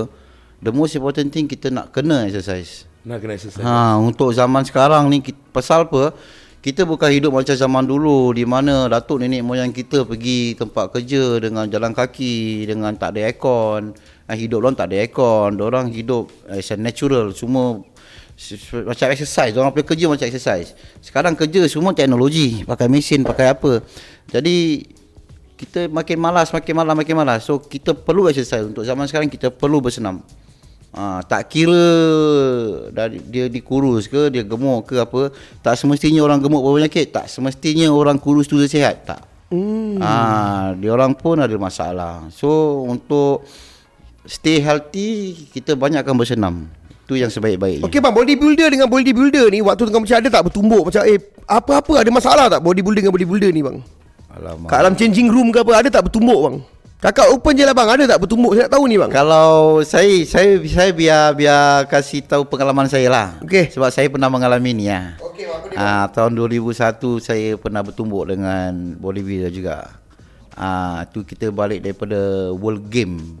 [0.66, 2.90] The most important thing kita nak kena exercise.
[3.04, 3.64] Nak kena exercise.
[3.64, 5.20] Ha, untuk zaman sekarang ni
[5.52, 6.16] pasal apa?
[6.64, 11.36] Kita bukan hidup macam zaman dulu di mana datuk nenek moyang kita pergi tempat kerja
[11.36, 13.92] dengan jalan kaki, dengan tak ada aircon.
[14.24, 15.60] Ha, hidup orang tak ada aircon.
[15.60, 17.84] Orang hidup as a natural, semua
[18.88, 19.52] macam exercise.
[19.52, 20.72] Orang punya kerja macam exercise.
[21.04, 23.84] Sekarang kerja semua teknologi, pakai mesin, pakai apa.
[24.32, 24.88] Jadi
[25.60, 27.40] kita makin malas, makin malas, makin malas.
[27.44, 30.24] So kita perlu exercise untuk zaman sekarang kita perlu bersenam.
[30.94, 31.86] Ha, tak kira
[32.94, 37.90] dari dia dikurus ke, dia gemuk ke apa, tak semestinya orang gemuk berpenyakit, tak semestinya
[37.90, 39.20] orang kurus tu dia sihat, tak.
[39.50, 39.98] Hmm.
[39.98, 42.30] Ha, dia orang pun ada masalah.
[42.30, 43.42] So untuk
[44.22, 46.70] stay healthy, kita banyakkan bersenam.
[47.04, 47.84] Itu yang sebaik-baiknya.
[47.84, 52.00] Okey bang, bodybuilder dengan bodybuilder ni waktu tengah macam ada tak bertumbuk macam eh apa-apa
[52.00, 53.76] ada masalah tak bodybuilder dengan bodybuilder ni bang?
[54.32, 54.70] Alamak.
[54.72, 56.56] Kat dalam changing room ke apa ada tak bertumbuk bang?
[57.04, 58.56] Kakak open je lah bang, ada tak bertumbuk?
[58.56, 59.12] Saya nak tahu ni bang.
[59.12, 63.28] Kalau saya saya saya biar biar kasih tahu pengalaman saya lah.
[63.44, 63.76] Okey.
[63.76, 65.12] Sebab saya pernah mengalami ni ya.
[65.20, 65.76] Okey bang?
[65.76, 66.72] Ah tahun 2001
[67.20, 70.00] saya pernah bertumbuk dengan bodybuilder juga.
[70.56, 73.36] Ah tu kita balik daripada World Game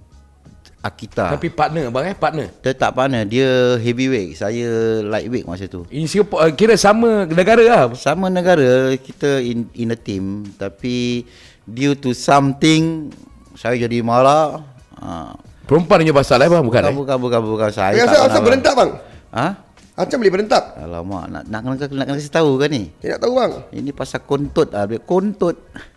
[0.84, 1.32] Akita.
[1.32, 2.52] Tapi partner bang eh, partner.
[2.60, 5.88] dia tak mana dia heavyweight, saya lightweight masa tu.
[5.88, 7.88] Ini Singapore uh, kira sama negara lah.
[7.96, 11.24] Sama negara kita in in a team tapi
[11.64, 13.08] due to something
[13.54, 14.62] saya jadi marah.
[14.94, 15.32] Ah
[15.64, 16.94] Perempuan punya pasal eh bang bukan bukan, eh?
[16.94, 17.96] bukan bukan bukan saya.
[17.96, 18.44] Eh, tak asal, asal bang.
[18.44, 18.90] berentak bang?
[19.32, 19.46] Ha?
[19.94, 20.64] Macam boleh berentak?
[20.76, 22.92] Alamak, nak nak nak, nak, nak kasi tahu kan ni?
[22.98, 23.52] Saya nak tahu bang.
[23.72, 25.56] Ini pasal kontut ah, dia kontut.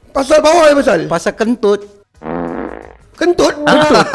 [0.10, 0.98] Pasal bawah ya pasal?
[1.06, 1.82] Pasal kentut.
[3.12, 3.54] Kentut?
[3.60, 3.74] Ah.
[3.74, 4.06] Kentut?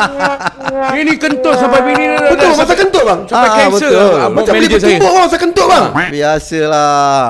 [0.95, 3.21] Ini kentut sampai bini dia dah- Betul dah- pasal kentut bang?
[3.27, 4.15] Sampai Ah, kanser betul.
[4.31, 4.73] Macam boleh saya.
[4.73, 5.85] bertumbuk bang pasal kentut bang?
[6.09, 7.27] Biasalah.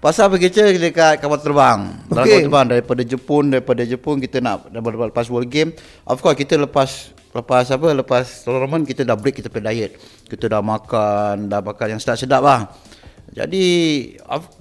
[0.00, 1.92] Pasal pergi kerja dekat kapal terbang.
[2.08, 2.32] Dalam Okey.
[2.32, 5.76] kapal terbang daripada Jepun, daripada Jepun kita nak lepas World Game.
[6.08, 7.88] Of course kita lepas lepas apa?
[7.92, 10.00] Lepas tournament kita dah break kita punya diet.
[10.24, 12.72] Kita dah makan, dah makan yang sedap-sedap lah.
[13.28, 13.64] Jadi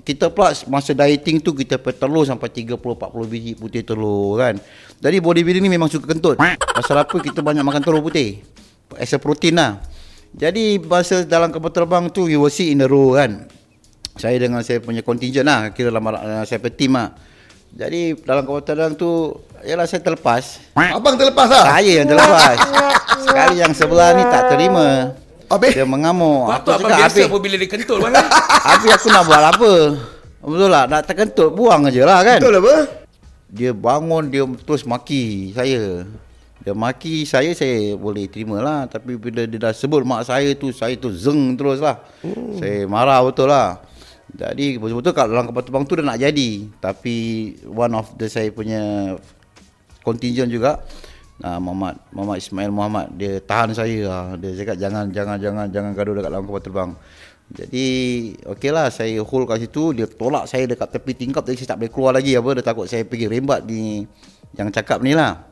[0.03, 4.59] kita pula masa dieting tu kita pakai telur sampai 30 40 biji putih telur kan.
[4.99, 6.35] Jadi bodybuilding ni memang suka kentut.
[6.75, 8.43] Pasal apa kita banyak makan telur putih.
[8.99, 9.79] As a protein lah.
[10.35, 13.47] Jadi masa dalam kapal terbang tu you will see in a row kan.
[14.15, 17.13] Saya dengan saya punya contingent lah Kira dalam uh, saya punya team lah
[17.69, 21.65] Jadi dalam kapal terbang tu Yalah saya terlepas Abang terlepas lah?
[21.69, 22.55] Saya yang terlepas
[23.21, 25.13] Sekali yang sebelah ni tak terima
[25.47, 25.73] Habis?
[25.73, 28.13] Dia mengamuk Patut Aku abang cakap biasa apabila dia kentut bang.
[28.13, 28.25] eh?
[28.69, 29.71] Habis aku nak buat apa
[30.39, 32.75] Betul lah Nak terkentut Buang aja lah kan Betul apa?
[33.49, 36.05] Dia bangun Dia terus maki saya
[36.61, 40.69] Dia maki saya Saya boleh terima lah Tapi bila dia dah sebut mak saya tu
[40.69, 42.61] Saya tu zeng terus lah hmm.
[42.61, 43.81] Saya marah betul lah
[44.35, 46.49] Jadi betul-betul kat dalam kapal terbang tu dah nak jadi.
[46.77, 47.15] Tapi
[47.65, 49.13] One of the saya punya
[49.99, 50.79] Contingent juga
[51.43, 55.91] uh, Muhammad Muhammad Ismail Muhammad Dia tahan saya lah Dia cakap jangan Jangan jangan jangan
[55.91, 56.91] gaduh dekat dalam kapal terbang
[57.49, 57.87] jadi
[58.45, 59.97] okey lah saya hold kat situ.
[59.97, 62.37] Dia tolak saya dekat tepi tingkap tapi saya tak boleh keluar lagi.
[62.37, 64.05] Apa dia takut saya pergi rembat di
[64.53, 65.49] yang cakap ni lah.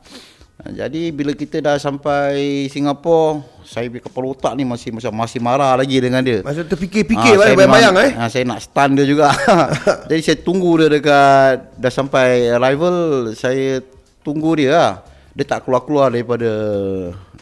[0.58, 5.38] Ha, Jadi bila kita dah sampai Singapura saya punya kepala otak ni masih macam masih
[5.38, 6.42] marah lagi dengan dia.
[6.42, 8.18] Masa terfikir-fikir Ah, lah saya bayang-bayang memang- eh.
[8.18, 9.30] ah, saya nak stun dia juga.
[10.10, 12.96] Jadi saya tunggu dia dekat dah sampai arrival,
[13.32, 13.78] saya
[14.20, 14.92] tunggu dia lah.
[15.30, 16.50] Dia tak keluar-keluar daripada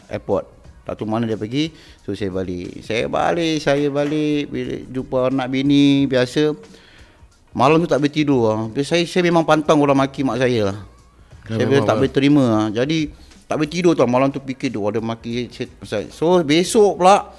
[0.07, 0.45] airport.
[0.85, 1.73] Tak tahu mana dia pergi.
[2.05, 2.85] So saya balik.
[2.85, 6.53] Saya balik, saya balik bila jumpa anak bini biasa.
[7.51, 8.57] Malam tu tak boleh tidur lah.
[8.85, 10.77] Saya saya memang pantang orang maki mak saya lah.
[11.47, 12.67] Saya memang tak boleh terima lah.
[12.69, 13.11] Jadi
[13.47, 14.07] tak boleh tidur tau.
[14.07, 15.47] Malam tu fikir tu ada maki
[15.87, 16.11] saya.
[16.11, 17.31] So besok pula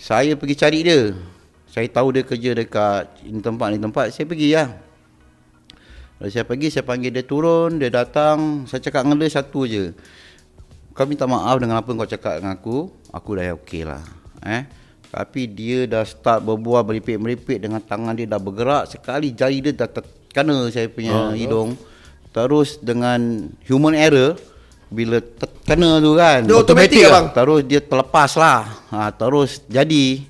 [0.00, 1.12] saya pergi cari dia.
[1.70, 4.10] Saya tahu dia kerja dekat ini tempat ni tempat.
[4.10, 4.72] Saya pergi lah.
[6.20, 8.68] Lalu saya pergi, saya panggil dia turun, dia datang.
[8.68, 9.96] Saya cakap dengan dia satu je.
[10.92, 12.92] Kau minta maaf dengan apa kau cakap dengan aku.
[13.08, 14.04] Aku dah okey lah.
[14.44, 14.68] Eh?
[15.08, 18.92] Tapi dia dah start berbual meripik-meripik dengan tangan dia dah bergerak.
[18.92, 21.72] Sekali jari dia dah ter- kena saya punya hidung.
[22.30, 24.38] Terus dengan human error
[24.90, 26.42] bila ter- kena tu kan.
[26.46, 27.10] Dia automatic lah.
[27.10, 27.26] abang?
[27.34, 28.60] Terus dia terlepas lah.
[28.90, 30.26] Ha, terus jadi.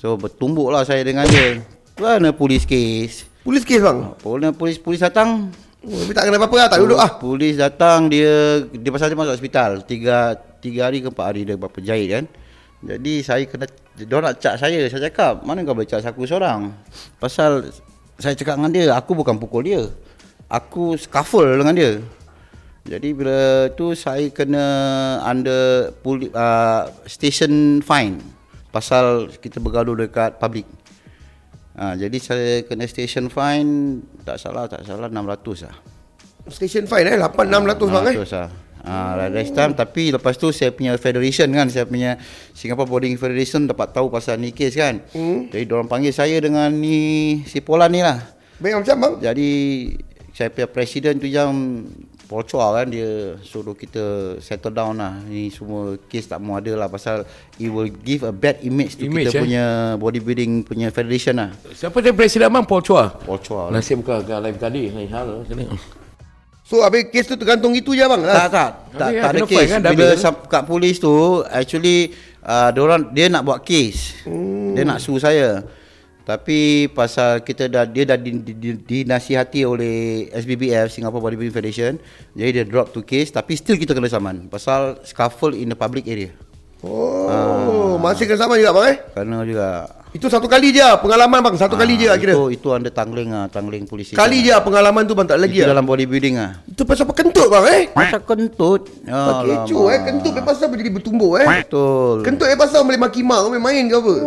[0.00, 1.60] So bertumbuk lah saya dengan dia.
[1.96, 3.28] Kena polis kes.
[3.44, 4.16] Polis kes bang.
[4.20, 5.52] Polis polis polis datang.
[5.80, 7.16] Oh, tapi tak kena apa-apa lah, tak duduk ah.
[7.16, 9.80] Polis datang dia dia pasal dia masuk hospital.
[9.84, 12.24] Tiga tiga hari ke empat hari dia berapa jahit kan.
[12.80, 13.64] Jadi saya kena
[13.96, 14.80] dia nak cak saya.
[14.88, 16.72] Saya cakap, mana kau boleh cak aku seorang?
[17.20, 17.68] Pasal
[18.20, 19.88] saya cakap dengan dia, aku bukan pukul dia.
[20.50, 22.02] Aku scuffle dengan dia.
[22.90, 24.66] Jadi bila tu saya kena
[25.22, 28.18] under poli, uh, station fine.
[28.74, 30.66] Pasal kita bergaduh dekat public.
[31.78, 35.76] Ha, jadi saya kena station fine tak salah tak salah 600 lah.
[36.50, 38.16] Station fine eh 8 600 bang eh.
[38.26, 38.50] 600 lah.
[38.80, 42.16] Ha, last time tapi lepas tu saya punya federation kan saya punya
[42.56, 45.04] Singapore Boarding Federation dapat tahu pasal ni kes kan.
[45.14, 45.52] Hmm.
[45.52, 48.18] Jadi orang panggil saya dengan ni si Polan ni lah.
[48.58, 49.14] Baik macam bang.
[49.30, 49.50] Jadi
[50.34, 51.50] saya punya presiden tu yang
[52.46, 56.86] Chua kan dia suruh kita settle down lah ni semua kes tak mau ada lah
[56.86, 57.26] pasal
[57.58, 59.42] it will give a bad image to Image, kita eh?
[59.42, 59.64] punya
[59.98, 62.62] bodybuilding punya federation lah Siapa dia presiden abang?
[62.62, 63.10] Paul Chua.
[63.26, 63.82] Paul Chua lah.
[63.82, 64.82] Nasib bukan agak live tadi.
[64.94, 65.42] Lain hal.
[65.42, 65.74] Kena.
[66.62, 68.22] So habis kes tu tergantung itu je bang.
[68.22, 68.46] Tak lah.
[68.46, 69.66] tak tak, tak kan, ada kes.
[69.66, 70.18] kan, Bila kan?
[70.22, 72.14] sam- kat polis tu actually
[72.46, 74.22] uh, dia orang dia nak buat kes.
[74.22, 74.78] Hmm.
[74.78, 75.66] Dia nak sue saya.
[76.30, 81.98] Tapi pasal kita dah dia dah di, di, di, dinasihati oleh SBBF Singapore Bodybuilding Federation,
[82.38, 86.06] jadi dia drop to case tapi still kita kena saman pasal scuffle in the public
[86.06, 86.30] area.
[86.86, 88.96] Oh, masih kena sama juga bang eh.
[89.10, 89.68] Kerana juga
[90.10, 92.34] Itu satu kali je pengalaman bang, satu kali je ah, kira.
[92.34, 94.10] Itu itu under tangling ah, tangling polis.
[94.10, 95.70] Kali je pengalaman tu bang tak lagi Itu ah.
[95.70, 96.58] dalam bodybuilding ah.
[96.66, 97.82] Itu pasal apa kentut bang eh.
[97.94, 98.90] Pasal kentut.
[99.06, 101.46] Tak kecoh eh, kentut dia pasal boleh jadi bertumbuk eh.
[101.62, 102.26] Betul.
[102.26, 104.14] Kentut dia pasal boleh maki mak, boleh main ke apa?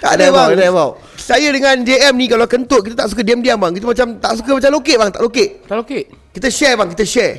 [0.00, 0.48] tak ada bang.
[0.54, 0.90] Ada, bang.
[1.18, 3.74] Saya dengan JM ni kalau kentut kita tak suka diam-diam bang.
[3.74, 5.66] Kita macam tak suka macam lokek bang, tak lokek.
[5.66, 6.02] Tak okey.
[6.30, 7.34] Kita share bang, kita share.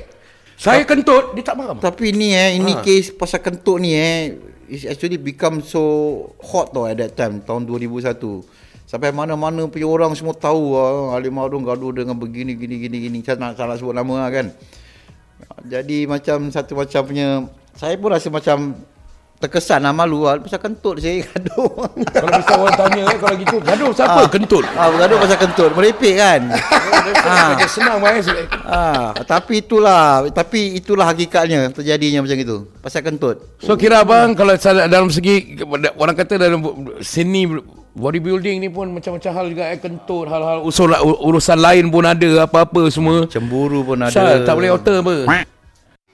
[0.61, 1.73] Saya kentut, dia tak marah.
[1.73, 1.83] bang.
[1.87, 2.83] Tapi ni eh, ini Ha.
[2.85, 5.83] case pasal kentut ni eh, is actually become so
[6.39, 8.15] hot tau at that time, tahun 2001.
[8.87, 13.19] Sampai mana-mana punya orang semua tahu ah, Ali Marung gaduh dengan begini gini gini gini.
[13.19, 14.47] Saya nak salah sebut nama lah kan.
[15.67, 18.75] Jadi macam satu macam punya saya pun rasa macam
[19.41, 21.89] terkesan lah malu lah pasal kentut saya gaduh.
[22.13, 24.21] Kalau bisa orang tanya kalau gitu, gaduh siapa?
[24.29, 24.63] Kentut.
[24.77, 26.41] Ah, bergaduh pasal kentut, merepek kan.
[27.51, 28.47] Macam senang eh.
[28.69, 32.57] ah, tapi itulah, tapi itulah hakikatnya terjadinya macam itu.
[32.79, 33.57] Pasal kentut.
[33.57, 34.53] So kira abang kalau
[34.85, 35.57] dalam segi
[35.97, 36.61] orang kata dalam
[37.01, 37.49] seni
[37.91, 40.95] bodybuilding ni pun macam-macam hal juga eh kentut hal-hal usul
[41.27, 43.27] urusan lain pun ada apa-apa semua.
[43.27, 44.13] Cemburu pun ada.
[44.13, 45.15] Sal, tak boleh alter apa.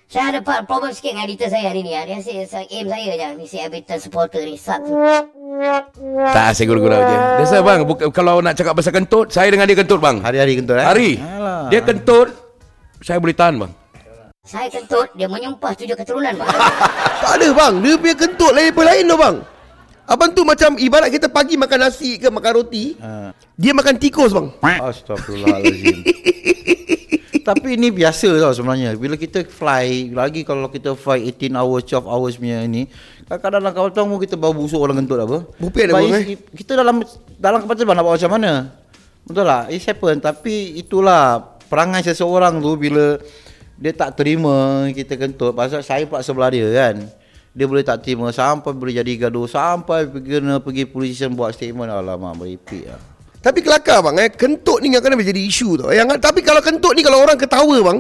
[0.08, 1.92] Saya ada part problem sikit dengan editor saya hari ni.
[1.92, 2.08] ah.
[2.08, 3.28] Dia asyik aim saya je.
[3.36, 4.56] Ni si Everton supporter ni.
[4.56, 4.88] Sucks.
[6.32, 7.18] Tak, saya gurau-gurau je.
[7.44, 10.24] Biasa bang, buka, kalau nak cakap pasal kentut, saya dengan dia kentut bang.
[10.24, 10.88] Hari-hari kentut eh?
[10.88, 11.12] Hari.
[11.20, 11.68] Alah.
[11.68, 12.32] Dia kentut,
[13.04, 13.72] saya boleh tahan bang.
[14.48, 16.40] Saya kentut, dia menyumpah tujuh keturunan.
[16.40, 16.48] Bang.
[17.18, 19.36] Tak ada bang, dia punya kentut lain apa lain tau bang.
[20.08, 23.36] Abang tu macam ibarat kita pagi makan nasi ke makan roti, Ha.
[23.60, 24.48] dia makan tikus bang.
[24.80, 26.00] Astagfirullahalazim.
[27.48, 28.96] Tapi ini biasa tau sebenarnya.
[28.96, 32.88] Bila kita fly, lagi kalau kita fly 18 hours, 12 hours punya ni,
[33.24, 35.38] kadang-kadang dalam kapal terbang kita bau busuk orang kentut apa.
[35.56, 36.24] Bupit ada bang, eh?
[36.56, 37.04] Kita dalam
[37.36, 38.52] dalam kapal terbang nak buat macam mana?
[39.28, 40.20] Betul lah, it happen.
[40.20, 43.20] Tapi itulah perangai seseorang tu bila
[43.76, 45.52] dia tak terima kita kentut.
[45.52, 46.96] Pasal saya pula sebelah dia kan.
[47.58, 49.50] Dia boleh tak terima sampai boleh jadi gaduh.
[49.50, 51.90] Sampai pergi- kena pergi polis station buat statement.
[51.90, 53.02] Alamak, meripik lah.
[53.42, 55.90] Tapi kelakar bang eh, kentut ni kadang-kadang menjadi isu tau.
[55.90, 58.00] Yang tapi kalau kentut ni kalau orang ketawa bang,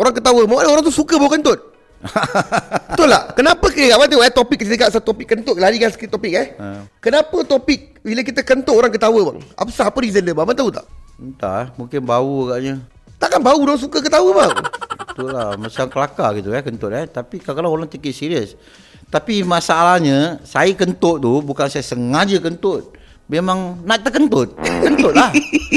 [0.00, 1.60] orang ketawa, mau orang tu suka bawa kentut.
[2.92, 3.24] Betul tak?
[3.36, 6.46] Kenapa ke abang tengok eh topik kita dekat satu topik kentut larikan sikit topik eh.
[6.60, 6.84] Ha.
[7.00, 9.38] Kenapa topik bila kita kentut orang ketawa bang?
[9.56, 10.44] Apa sah apa reason dia bang?
[10.44, 10.84] Abang tahu tak?
[11.16, 12.84] Entah, mungkin bau agaknya.
[13.16, 14.52] Takkan bau orang suka ketawa bang?
[15.14, 17.06] Itulah macam kelakar gitu eh kentut eh.
[17.06, 18.58] Tapi kadang-kadang orang take it serius.
[19.06, 22.98] Tapi masalahnya saya kentut tu bukan saya sengaja kentut.
[23.30, 24.58] Memang nak terkentut.
[24.58, 25.30] Kentut lah.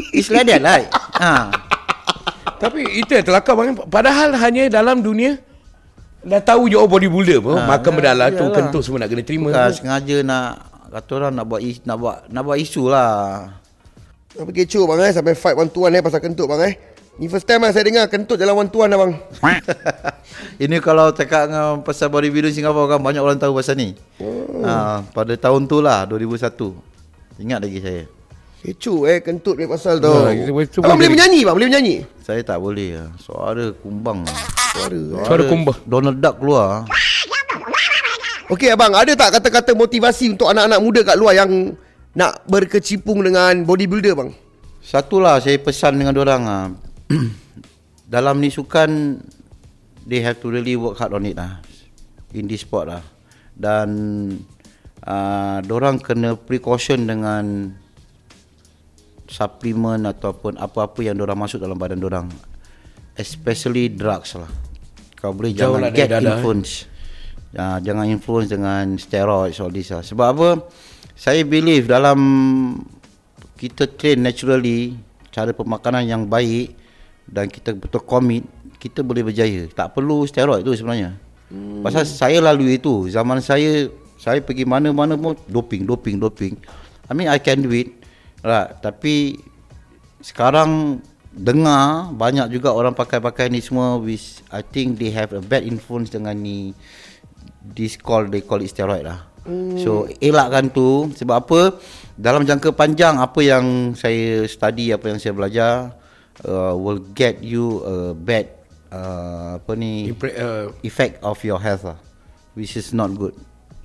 [0.09, 0.81] It's like that lah.
[1.21, 1.53] Ha.
[2.57, 3.77] Tapi itu yang terlakar bang.
[3.77, 5.37] Padahal hanya dalam dunia
[6.25, 7.61] dah tahu you all bodybuilder pun.
[7.61, 8.57] Ha, makan berdalah tu iyalah.
[8.57, 9.53] kentut semua nak kena terima.
[9.53, 10.47] Bukan sengaja nak
[10.89, 13.53] kata orang nak buat is, nak buat nak buat isu lah.
[14.33, 16.96] Apa kecoh bang eh sampai fight one to one eh pasal kentut bang eh.
[17.17, 19.13] Ni first time lah saya dengar kentut jalan one to one lah bang.
[20.61, 23.97] Ini kalau cakap dengan pasal bodybuilding Singapura kan banyak orang tahu pasal ni.
[24.21, 24.61] Oh.
[24.61, 26.77] Ha, pada tahun tu lah 2001.
[27.41, 28.05] Ingat lagi saya.
[28.61, 30.13] Kecoh eh kentut dia pasal tu.
[30.61, 31.95] Itu Abang boleh boleh menyanyi bang, boleh menyanyi.
[32.21, 33.09] Saya tak boleh lah.
[33.17, 34.21] Suara kumbang.
[34.77, 35.01] Suara.
[35.25, 35.77] Suara kumbang.
[35.89, 36.85] Donald Duck keluar.
[38.47, 41.75] Okey abang, ada tak kata-kata motivasi untuk anak-anak muda kat luar yang
[42.13, 44.29] nak berkecimpung dengan bodybuilder bang?
[44.85, 46.65] Satulah saya pesan dengan orang ah.
[48.13, 49.19] Dalam ni sukan
[50.07, 51.59] they have to really work hard on it lah.
[52.35, 53.03] In this sport lah.
[53.57, 53.89] Dan
[55.03, 57.75] uh, orang kena precaution dengan
[59.27, 62.27] suplemen ataupun apa-apa yang orang masuk dalam badan orang.
[63.19, 64.47] Especially drugs lah.
[65.17, 66.31] Kau boleh Jauh jangan lah get dadah, eh.
[66.39, 66.87] influence.
[67.57, 70.03] Uh, jangan influence dengan steroids all this lah.
[70.05, 70.49] Sebab apa?
[71.17, 72.19] Saya believe dalam
[73.57, 74.93] kita train naturally
[75.33, 76.86] cara pemakanan yang baik
[77.27, 78.43] dan kita betul commit
[78.79, 81.19] kita boleh berjaya tak perlu steroid tu sebenarnya
[81.51, 81.83] hmm.
[81.83, 86.53] pasal saya lalui itu zaman saya saya pergi mana-mana pun doping doping doping
[87.07, 87.93] I mean I can do it
[88.41, 88.79] right.
[88.81, 89.37] tapi
[90.21, 90.99] sekarang
[91.37, 96.09] dengar banyak juga orang pakai-pakai ni semua which I think they have a bad influence
[96.09, 96.73] dengan ni
[97.61, 99.29] this call they call it steroid lah.
[99.45, 99.77] Hmm.
[99.77, 101.61] So elakkan tu sebab apa?
[102.17, 105.93] Dalam jangka panjang apa yang saya study apa yang saya belajar
[106.45, 108.51] uh, will get you a bad
[108.93, 111.97] uh, apa ni Impre- uh, effect of your health lah
[112.57, 113.33] which is not good.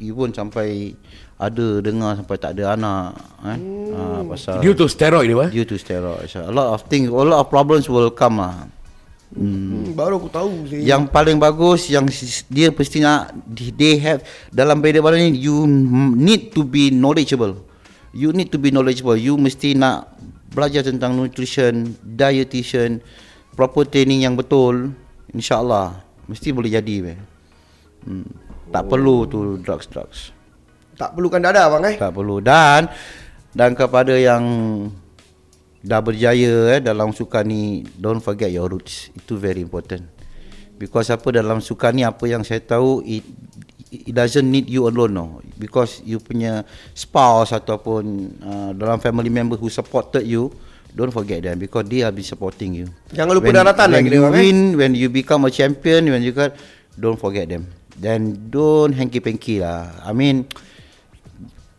[0.03, 0.99] Even sampai
[1.39, 3.15] ada dengar sampai tak ada anak
[3.47, 3.93] eh hmm.
[3.95, 6.35] uh, pasal due to steroid dia, due to steroids.
[6.35, 8.67] A lot of things, a lot of problems will come lah.
[9.33, 10.85] Hmm, baru aku tahu saya.
[10.85, 13.33] Yang paling bagus yang sis- dia mesti nak
[13.81, 14.21] they have
[14.53, 17.57] dalam beda badan ni you m- need to be knowledgeable.
[18.13, 19.17] You need to be knowledgeable.
[19.17, 20.13] You mesti nak
[20.53, 23.01] belajar tentang nutrition, dietitian,
[23.57, 24.93] proper training yang betul.
[25.33, 26.97] InsyaAllah mesti boleh jadi.
[27.01, 27.15] Be.
[28.05, 28.29] Hmm.
[28.73, 30.33] Tak perlu tu drugs-drugs.
[30.97, 31.97] Tak perlukan dadah bang eh.
[31.99, 32.89] Tak perlu dan
[33.53, 34.45] dan kepada yang
[35.83, 39.13] dah berjaya eh dalam sukan ni don't forget your roots.
[39.17, 40.09] Itu very important.
[40.77, 43.23] Because apa dalam sukan ni apa yang saya tahu it
[43.93, 45.27] it doesn't need you alone no.
[45.61, 46.65] Because you punya
[46.97, 48.03] spouse ataupun
[48.41, 50.49] uh, dalam family member who supported you
[50.93, 52.87] Don't forget them because they have been supporting you.
[53.17, 54.37] Jangan lupa daratan lah when kira you bang, eh.
[54.37, 56.53] win, when you become a champion, when you got,
[57.01, 57.73] don't forget them.
[57.97, 59.89] Then don't hanky-panky lah.
[60.05, 60.45] I mean,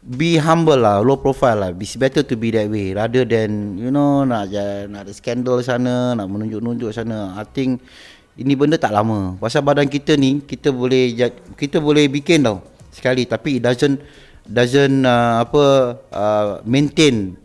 [0.02, 1.70] be humble lah, low profile lah.
[1.78, 4.50] It's better to be that way rather than you know nak
[4.90, 7.38] nak ada skandal sana, nak menunjuk-nunjuk sana.
[7.38, 7.86] I think
[8.34, 9.38] ini benda tak lama.
[9.38, 11.14] Pasal badan kita ni kita boleh
[11.54, 14.02] kita boleh bikin tau sekali tapi it doesn't
[14.46, 15.64] doesn't uh, apa
[16.10, 17.38] uh, maintain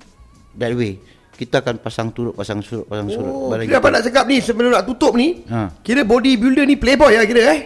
[0.56, 0.96] that way.
[1.38, 3.30] Kita akan pasang turut, pasang surut, pasang surut.
[3.30, 5.46] Oh, badan kira apa nak cakap ni sebelum nak tutup ni?
[5.46, 5.70] Ha.
[5.86, 7.60] Kira bodybuilder ni playboy lah kira eh.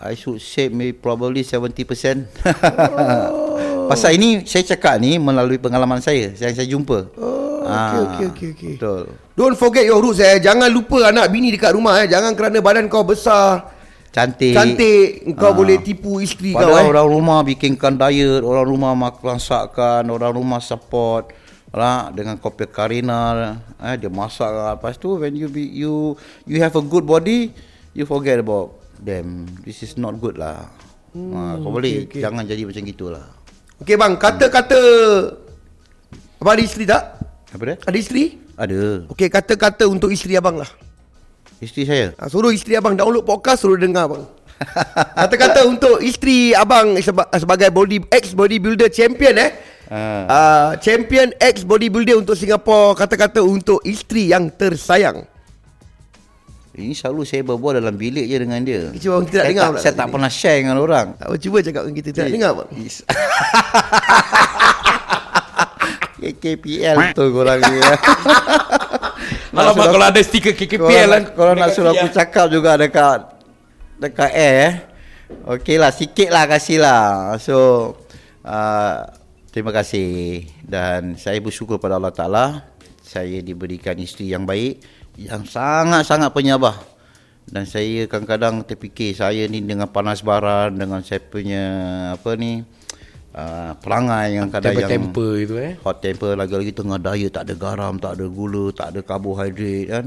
[0.00, 1.84] I should say maybe probably 70%.
[2.40, 3.86] Oh.
[3.92, 7.12] Pasal ini saya cakap ni melalui pengalaman saya yang saya jumpa.
[7.20, 8.72] Oh, okey, okey, okey, okey.
[8.76, 9.02] Betul.
[9.38, 10.42] Don't forget your roots eh.
[10.42, 12.06] Jangan lupa anak bini dekat rumah eh.
[12.10, 13.70] Jangan kerana badan kau besar,
[14.10, 14.52] Cantik.
[14.52, 15.56] cantik, kau Ah.
[15.56, 16.90] boleh tipu isteri kau Padahal eh.
[16.92, 18.92] orang rumah bikinkan diet, orang rumah
[19.22, 21.30] masakkan, orang rumah support
[21.70, 24.74] lah dengan kopi karina eh dia masak lah.
[24.74, 27.54] lepas tu when you be you you have a good body
[27.94, 30.66] you forget about them this is not good lah
[31.14, 32.18] hmm, ha, kau boleh okay.
[32.18, 33.26] jangan jadi macam gitulah
[33.80, 34.76] Okey bang, kata-kata
[36.40, 37.19] Abang ada isteri tak?
[37.50, 38.24] Apa dia Ada isteri?
[38.54, 38.78] ada
[39.08, 40.70] Okey, kata-kata untuk isteri abang lah.
[41.58, 44.24] isteri saya Ha, suruh isteri abang download podcast suruh dengar bang.
[45.16, 49.50] Kata-kata untuk isteri abang seba- sebagai body ex bodybuilder champion eh.
[49.88, 49.96] Ah.
[50.28, 55.24] Uh, champion ex bodybuilder untuk Singapura kata-kata untuk isteri yang tersayang.
[56.70, 58.88] Ini selalu saya berbual dalam bilik je dengan dia.
[58.94, 61.06] Cuba orang tidak saya dengar tak, Saya tak pernah share dengan orang.
[61.18, 62.68] Apa cuba cakap dengan kita tidak dengar bang.
[66.20, 67.80] KKPL betul korang ni.
[67.80, 67.94] ya.
[69.60, 71.08] Alamak kalau ada stiker KKPL kan.
[71.08, 73.40] nak, kalau nak suruh aku cakap juga dekat
[74.00, 74.72] dekat air eh.
[75.46, 77.38] Okey lah, sikit lah kasih lah.
[77.38, 77.56] So,
[78.42, 79.06] uh,
[79.54, 80.42] terima kasih.
[80.66, 82.46] Dan saya bersyukur pada Allah Ta'ala.
[82.98, 84.82] Saya diberikan isteri yang baik.
[85.14, 86.82] Yang sangat-sangat penyabar.
[87.46, 90.74] Dan saya kadang-kadang terfikir saya ni dengan panas baran.
[90.74, 91.64] Dengan saya punya
[92.18, 92.66] apa ni.
[93.30, 95.78] Uh, perangai yang kadang yang Temper-temper itu eh.
[95.86, 100.04] hot temper lagi-lagi tengah diet tak ada garam, tak ada gula, tak ada karbohidrat kan.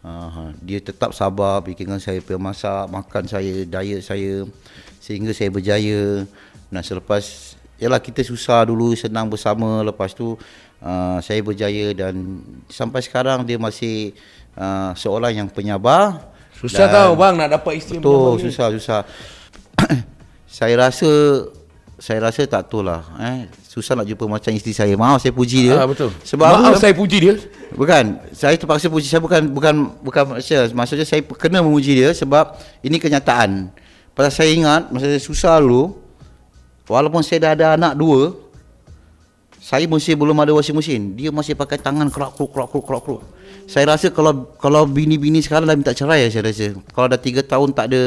[0.00, 4.48] Uh, dia tetap sabar bikinkan saya punya masak, makan saya, diet saya
[4.96, 6.24] sehingga saya berjaya.
[6.72, 10.32] Nah selepas yalah kita susah dulu senang bersama lepas tu
[10.80, 12.40] uh, saya berjaya dan
[12.72, 14.16] sampai sekarang dia masih
[14.56, 16.32] uh, seorang yang penyabar.
[16.56, 19.00] Susah tau bang nak dapat isteri Betul, susah susah.
[20.48, 21.12] saya rasa
[22.04, 24.92] saya rasa tak tahu lah eh susah nak jumpa macam isteri saya.
[24.92, 25.80] Maaf saya puji dia.
[25.80, 26.12] Ah, betul.
[26.20, 26.82] Sebab Maaf apa?
[26.84, 27.34] saya puji dia.
[27.72, 29.74] Bukan, saya terpaksa puji saya bukan bukan
[30.04, 33.72] bukan maksudnya, maksudnya saya kena memuji dia sebab ini kenyataan.
[34.12, 35.96] Pasal saya ingat masa saya susah dulu
[36.92, 38.44] walaupun saya dah ada anak dua
[39.64, 41.16] Saya masih belum ada washing machine.
[41.16, 43.22] Dia masih pakai tangan kerak keruk kerak keruk kerak keruk.
[43.64, 46.76] Saya rasa kalau kalau bini-bini sekarang dah minta cerai saya rasa.
[46.92, 48.02] Kalau dah 3 tahun tak ada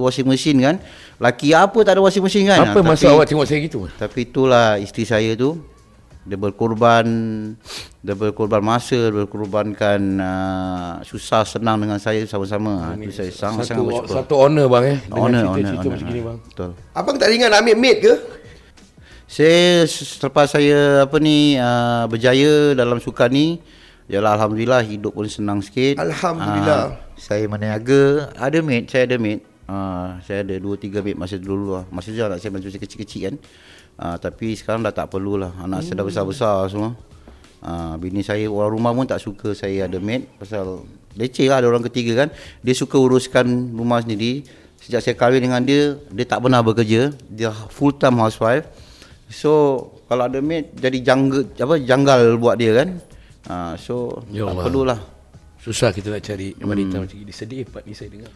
[0.00, 0.80] washing machine kan.
[1.18, 2.62] Laki apa tak ada washing machine kan?
[2.64, 3.90] Apa Ah, tapi- awak tengok saya gitu?
[3.90, 5.58] Tapi itulah isteri saya tu
[6.22, 7.02] dia berkorban
[7.98, 12.72] dia berkorban masa, dia berkorbankan uh, susah senang dengan saya sama-sama.
[12.84, 14.14] Ha, itu saya sangat sangat Satu, bersyukur.
[14.14, 14.98] satu honor bang eh.
[15.02, 16.28] Dengan honor, honor, cerita-cerita honor, macam gini honor.
[16.28, 16.38] bang.
[16.44, 16.70] Betul.
[16.94, 18.12] Abang tak ingat nak ambil maid ke?
[19.26, 23.46] Saya selepas saya apa ni uh, berjaya dalam sukan ni
[24.08, 26.96] Yalah Alhamdulillah hidup pun senang sikit Alhamdulillah.
[26.96, 31.78] Ah, Saya meniaga Ada mate Saya ada mate uh, Saya ada 2-3 mate masa dulu
[31.78, 31.84] lah.
[31.92, 33.34] Masa tu anak saya masih kecil-kecil kan.
[34.00, 35.52] Uh, Tapi sekarang dah tak perlu lah.
[35.60, 36.96] Anak saya dah besar-besar semua.
[37.58, 40.86] Uh, Bini saya orang rumah pun tak suka saya ada mate Pasal
[41.18, 42.28] leceh lah ada orang ketiga kan.
[42.64, 43.46] Dia suka uruskan
[43.76, 44.42] rumah sendiri.
[44.78, 47.12] Sejak saya kahwin dengan dia Dia tak pernah bekerja.
[47.28, 48.66] Dia full time housewife.
[49.28, 52.88] So kalau ada mate jadi janggal apa janggal buat dia kan.
[53.48, 55.00] Uh, so Ya tak perlulah.
[55.58, 57.32] Susah kita nak cari wanita macam gini.
[57.34, 58.30] Sedih part ni saya dengar.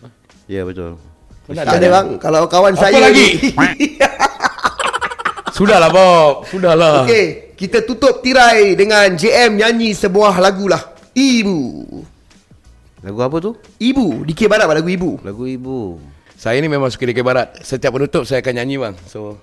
[0.50, 0.98] Ya betul.
[1.42, 2.06] Penat Tak ada bang.
[2.16, 3.28] Kalau kawan Apa saya lagi?
[3.42, 3.98] ni-
[5.56, 6.48] Sudahlah Bob.
[6.48, 7.04] Sudahlah.
[7.04, 10.80] Okey, kita tutup tirai dengan JM nyanyi sebuah lagu lah.
[11.12, 11.60] Ibu.
[13.02, 13.50] Lagu apa tu?
[13.76, 14.24] Ibu.
[14.24, 15.20] Dikir Barat lagu Ibu.
[15.20, 16.00] Lagu ibu.
[16.32, 17.60] Saya ni memang suka DK Barat.
[17.60, 18.94] Setiap penutup saya akan nyanyi bang.
[19.04, 19.36] So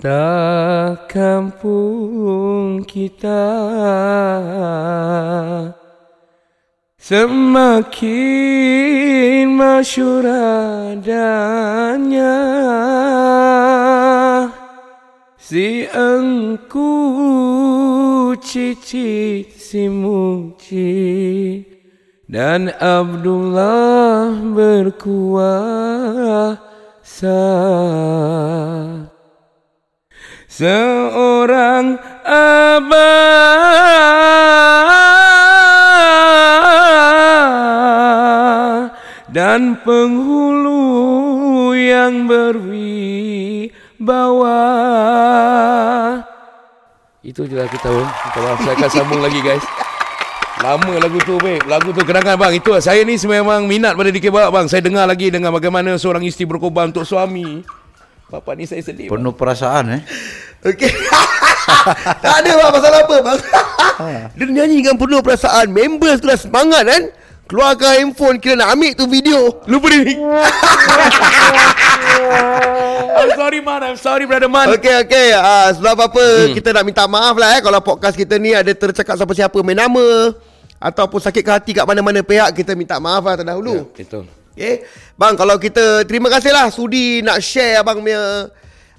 [0.00, 3.42] Tak kampung kita
[7.02, 8.06] Semakin
[9.58, 10.22] masyur
[10.94, 12.38] adanya
[15.34, 16.94] Si engku
[18.38, 20.94] cicit si muci
[22.30, 25.10] Dan Abdullah berkuasa.
[30.46, 33.82] Seorang abah
[39.32, 40.76] Dan penghulu
[41.72, 42.60] yang berwibawa
[47.24, 49.64] Itu je lah aku tahu Minta maaf saya akan sambung lagi guys
[50.60, 52.84] Lama lagu tu babe Lagu tu kenangan bang Itu lah.
[52.84, 56.44] saya ni memang minat pada DK Barat bang Saya dengar lagi dengan bagaimana seorang isteri
[56.44, 57.64] berkorban untuk suami
[58.28, 59.20] Bapak ni saya sedih bang.
[59.20, 60.00] Penuh perasaan eh.
[60.64, 60.88] Okey.
[62.24, 63.38] tak ada bang pasal apa bang.
[64.40, 65.68] Dia nyanyi dengan penuh perasaan.
[65.68, 67.12] Members tu dah semangat kan.
[67.50, 69.60] Keluarkan handphone kira nak ambil tu video.
[69.68, 70.14] Lupa diri
[73.22, 75.28] I'm sorry man I'm sorry brother man Okey okey.
[75.36, 76.54] Ah sebab apa hmm.
[76.56, 80.32] kita nak minta maaf lah eh kalau podcast kita ni ada tercakap siapa-siapa main nama
[80.82, 83.90] ataupun sakit ke hati kat mana-mana pihak kita minta maaf lah terdahulu.
[83.94, 84.84] Betul Okay
[85.16, 88.52] Bang kalau kita Terima kasih lah Sudi nak share abang punya